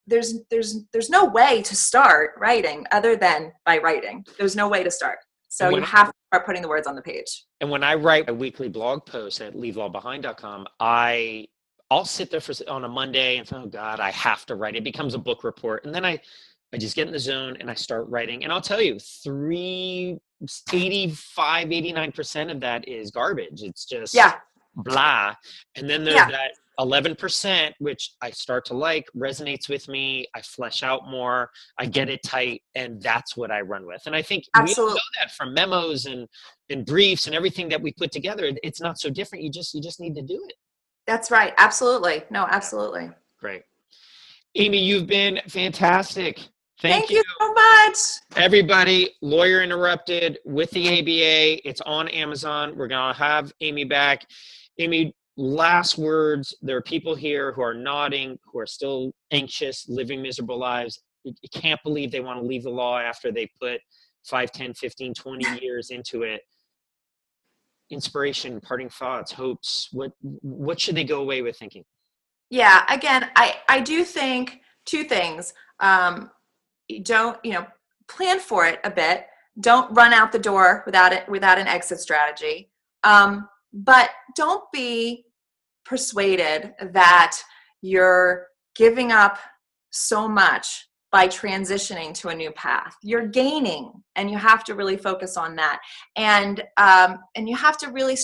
there's 0.08 0.40
there's 0.50 0.80
there's 0.94 1.10
no 1.12 1.26
way 1.26 1.62
to 1.62 1.76
start 1.76 2.32
writing 2.40 2.86
other 2.92 3.16
than 3.16 3.52
by 3.66 3.78
writing 3.78 4.26
there's 4.40 4.56
no 4.56 4.68
way 4.68 4.84
to 4.84 4.90
start 4.90 5.20
so 5.50 5.70
you 5.70 5.82
have 5.82 6.08
to 6.08 6.14
start 6.32 6.46
putting 6.46 6.62
the 6.62 6.68
words 6.68 6.86
on 6.88 6.96
the 6.96 7.02
page 7.02 7.46
And 7.60 7.70
when 7.72 7.84
I 7.84 7.96
write 7.96 8.30
a 8.30 8.34
weekly 8.34 8.70
blog 8.70 9.06
post 9.06 9.42
at 9.42 9.56
leavelawbehind.com, 9.56 10.68
I 10.80 11.48
I'll 11.92 12.06
sit 12.06 12.30
there 12.30 12.42
for 12.42 12.54
on 12.68 12.86
a 12.86 12.90
Monday 12.90 13.38
and 13.38 13.48
think, 13.48 13.64
oh 13.64 13.68
God, 13.68 14.00
I 14.00 14.12
have 14.12 14.46
to 14.48 14.56
write. 14.56 14.76
It 14.76 14.84
becomes 14.84 15.14
a 15.16 15.20
book 15.20 15.44
report, 15.44 15.86
and 15.86 15.94
then 15.94 16.06
I 16.06 16.20
I 16.72 16.78
just 16.78 16.96
get 16.96 17.08
in 17.08 17.14
the 17.14 17.20
zone 17.20 17.58
and 17.60 17.70
I 17.70 17.74
start 17.74 18.08
writing. 18.10 18.44
And 18.44 18.54
I'll 18.54 18.62
tell 18.62 18.82
you, 18.82 19.00
three 19.00 20.20
85 20.72 21.72
89 21.72 22.12
percent 22.12 22.52
of 22.52 22.60
that 22.60 22.88
is 22.88 23.12
garbage. 23.12 23.64
It's 23.64 23.86
just 23.86 24.14
yeah 24.14 24.36
blah. 24.76 25.36
And 25.76 25.90
then 25.90 26.04
there's 26.04 26.16
Yeah. 26.16 26.30
that 26.32 26.52
11%, 26.80 27.74
which 27.80 28.14
I 28.22 28.32
start 28.32 28.64
to 28.66 28.74
like, 28.74 29.06
resonates 29.14 29.68
with 29.68 29.90
me. 29.90 30.28
I 30.34 30.42
flesh 30.42 30.82
out 30.82 31.10
more, 31.10 31.52
I 31.78 31.86
get 31.86 32.08
it 32.10 32.22
tight, 32.24 32.62
and 32.76 33.02
that's 33.02 33.36
what 33.36 33.52
I 33.52 33.62
run 33.62 33.86
with. 33.86 34.02
And 34.06 34.16
I 34.16 34.22
think 34.22 34.46
we 34.56 34.62
Absolutely. 34.62 34.94
know 34.94 35.00
that 35.20 35.32
from 35.32 35.54
memos 35.54 36.06
and, 36.06 36.28
and 36.70 36.86
briefs 36.86 37.26
and 37.28 37.36
everything 37.36 37.68
that 37.70 37.82
we 37.82 37.92
put 37.92 38.12
together. 38.14 38.54
It's 38.64 38.80
not 38.80 38.98
so 38.98 39.10
different. 39.10 39.44
You 39.44 39.52
just 39.52 39.74
you 39.74 39.82
just 39.82 40.00
need 40.00 40.16
to 40.16 40.22
do 40.22 40.42
it. 40.48 40.56
That's 41.10 41.30
right 41.32 41.54
absolutely 41.58 42.24
no 42.30 42.46
absolutely 42.50 43.10
Great. 43.40 43.64
Amy, 44.56 44.80
you've 44.80 45.08
been 45.08 45.40
fantastic. 45.48 46.40
Thank, 46.82 47.08
thank 47.08 47.10
you 47.10 47.24
so 47.40 47.54
much 47.54 47.98
Everybody, 48.36 49.16
Lawyer 49.22 49.64
Interrupted 49.64 50.40
with 50.46 50.70
the 50.72 50.88
ABA. 51.00 51.68
It's 51.68 51.82
on 51.82 52.08
Amazon. 52.10 52.76
We're 52.76 52.88
going 52.88 53.14
to 53.14 53.18
have 53.18 53.52
Amy 53.62 53.86
back. 53.86 54.26
Amy, 54.78 55.14
last 55.38 55.98
words. 55.98 56.54
There 56.62 56.78
are 56.78 56.82
people 56.82 57.16
here 57.16 57.54
who 57.54 57.62
are 57.62 57.74
nodding, 57.74 58.38
who 58.46 58.60
are 58.60 58.66
still 58.66 59.14
anxious, 59.32 59.88
living 59.88 60.22
miserable 60.22 60.58
lives. 60.58 61.02
You 61.24 61.34
you 61.42 61.50
can't 61.54 61.82
believe 61.84 62.12
they 62.12 62.22
want 62.22 62.40
to 62.42 62.46
leave 62.46 62.64
the 62.64 62.70
law 62.70 63.00
after 63.00 63.32
they 63.32 63.50
put 63.60 63.82
5, 64.26 64.52
10, 64.52 64.74
15, 64.74 65.14
20 65.14 65.60
years 65.62 65.90
into 65.90 66.24
it. 66.24 66.42
Inspiration, 67.92 68.62
parting 68.62 68.90
thoughts, 68.90 69.32
hopes. 69.32 69.90
What 69.92 70.12
what 70.22 70.80
should 70.80 70.96
they 70.96 71.04
go 71.04 71.22
away 71.22 71.42
with 71.42 71.58
thinking? 71.58 71.84
yeah 72.50 72.84
again 72.90 73.30
i 73.36 73.56
i 73.68 73.80
do 73.80 74.04
think 74.04 74.62
two 74.86 75.04
things 75.04 75.54
um 75.80 76.30
don't 77.04 77.38
you 77.44 77.54
know 77.54 77.66
plan 78.08 78.40
for 78.40 78.66
it 78.66 78.80
a 78.84 78.90
bit 78.90 79.28
don't 79.60 79.94
run 79.94 80.14
out 80.14 80.32
the 80.32 80.40
door 80.40 80.84
without 80.86 81.14
it 81.14 81.28
without 81.30 81.60
an 81.60 81.68
exit 81.68 82.00
strategy 82.00 82.72
um 83.04 83.48
but 83.72 84.10
don't 84.36 84.64
be 84.74 85.26
persuaded 85.86 86.74
that 86.92 87.38
you're 87.82 88.48
giving 88.76 89.12
up 89.12 89.38
so 89.92 90.28
much 90.28 90.88
by 91.12 91.28
transitioning 91.28 92.14
to 92.14 92.30
a 92.30 92.36
new 92.36 92.52
path 92.52 92.96
you're 93.04 93.28
gaining 93.28 93.92
and 94.16 94.30
you 94.30 94.38
have 94.38 94.64
to 94.64 94.76
really 94.76 94.98
focus 94.98 95.38
on 95.38 95.56
that 95.56 95.80
and 96.16 96.64
um 96.78 97.18
and 97.36 97.50
you 97.50 97.56
have 97.56 97.78
to 97.78 97.90
really 97.92 98.18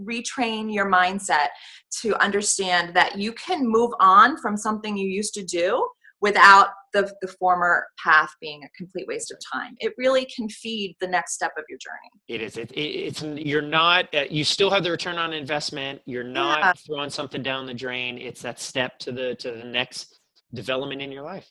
retrain 0.00 0.72
your 0.72 0.90
mindset 0.90 1.48
to 1.90 2.14
understand 2.22 2.94
that 2.94 3.18
you 3.18 3.32
can 3.32 3.66
move 3.66 3.92
on 4.00 4.36
from 4.36 4.56
something 4.56 4.96
you 4.96 5.08
used 5.08 5.34
to 5.34 5.44
do 5.44 5.86
without 6.20 6.68
the, 6.92 7.12
the 7.20 7.28
former 7.28 7.86
path 8.02 8.30
being 8.40 8.64
a 8.64 8.68
complete 8.76 9.06
waste 9.06 9.30
of 9.30 9.38
time. 9.52 9.76
It 9.80 9.92
really 9.98 10.24
can 10.24 10.48
feed 10.48 10.96
the 11.00 11.06
next 11.06 11.34
step 11.34 11.52
of 11.58 11.64
your 11.68 11.78
journey. 11.78 12.10
It 12.28 12.40
is. 12.40 12.56
It, 12.56 12.72
it, 12.72 12.80
it's 12.80 13.22
you're 13.22 13.62
not. 13.62 14.12
Uh, 14.14 14.24
you 14.30 14.44
still 14.44 14.70
have 14.70 14.82
the 14.82 14.90
return 14.90 15.18
on 15.18 15.32
investment. 15.32 16.00
You're 16.06 16.24
not 16.24 16.60
yeah. 16.60 16.72
throwing 16.86 17.10
something 17.10 17.42
down 17.42 17.66
the 17.66 17.74
drain. 17.74 18.18
It's 18.18 18.42
that 18.42 18.60
step 18.60 18.98
to 19.00 19.12
the 19.12 19.34
to 19.36 19.52
the 19.52 19.64
next 19.64 20.20
development 20.54 21.02
in 21.02 21.12
your 21.12 21.22
life. 21.22 21.50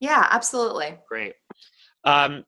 Yeah, 0.00 0.26
absolutely. 0.30 0.98
Great. 1.08 1.34
Um, 2.04 2.44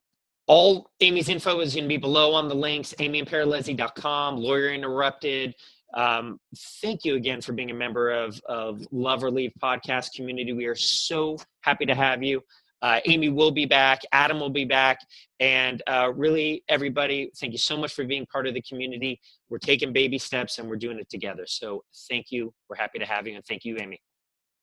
all 0.47 0.91
Amy's 1.01 1.29
info 1.29 1.61
is 1.61 1.75
going 1.75 1.85
to 1.85 1.89
be 1.89 1.99
below 1.99 2.33
on 2.33 2.49
the 2.49 2.55
links, 2.55 2.95
amyimpellizzeri.com, 2.99 4.37
Lawyer 4.37 4.73
Interrupted. 4.73 5.55
Um, 5.95 6.39
thank 6.83 7.05
you 7.05 7.17
again 7.17 7.41
for 7.41 7.53
being 7.53 7.71
a 7.71 7.75
member 7.75 8.11
of, 8.11 8.41
of 8.47 8.87
Love 8.91 9.25
or 9.25 9.31
Leave 9.31 9.53
podcast 9.63 10.15
community. 10.15 10.53
We 10.53 10.67
are 10.67 10.75
so 10.75 11.39
happy 11.61 11.87
to 11.87 11.95
have 11.95 12.23
you. 12.23 12.43
Uh, 12.81 13.01
Amy 13.07 13.29
will 13.29 13.51
be 13.51 13.67
back. 13.67 14.03
Adam 14.13 14.39
will 14.39 14.51
be 14.51 14.65
back. 14.65 15.01
And 15.41 15.83
uh, 15.87 16.13
really, 16.15 16.63
everybody, 16.69 17.31
thank 17.39 17.53
you 17.53 17.59
so 17.59 17.77
much 17.77 17.93
for 17.93 18.05
being 18.05 18.25
part 18.27 18.47
of 18.47 18.55
the 18.55 18.63
community. 18.63 19.21
We're 19.49 19.59
taking 19.59 19.93
baby 19.93 20.19
steps 20.19 20.59
and 20.59 20.69
we're 20.69 20.77
doing 20.77 20.99
it 20.99 21.11
together. 21.11 21.45
So 21.47 21.85
thank 22.09 22.27
you. 22.31 22.53
We're 22.69 22.77
happy 22.77 22.99
to 22.99 23.07
have 23.07 23.27
you. 23.27 23.35
And 23.35 23.45
thank 23.45 23.65
you, 23.65 23.79
Amy. 23.81 24.01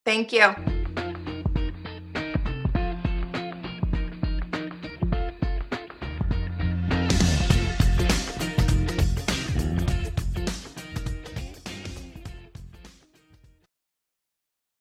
Thank 0.05 0.31
you. 0.31 0.53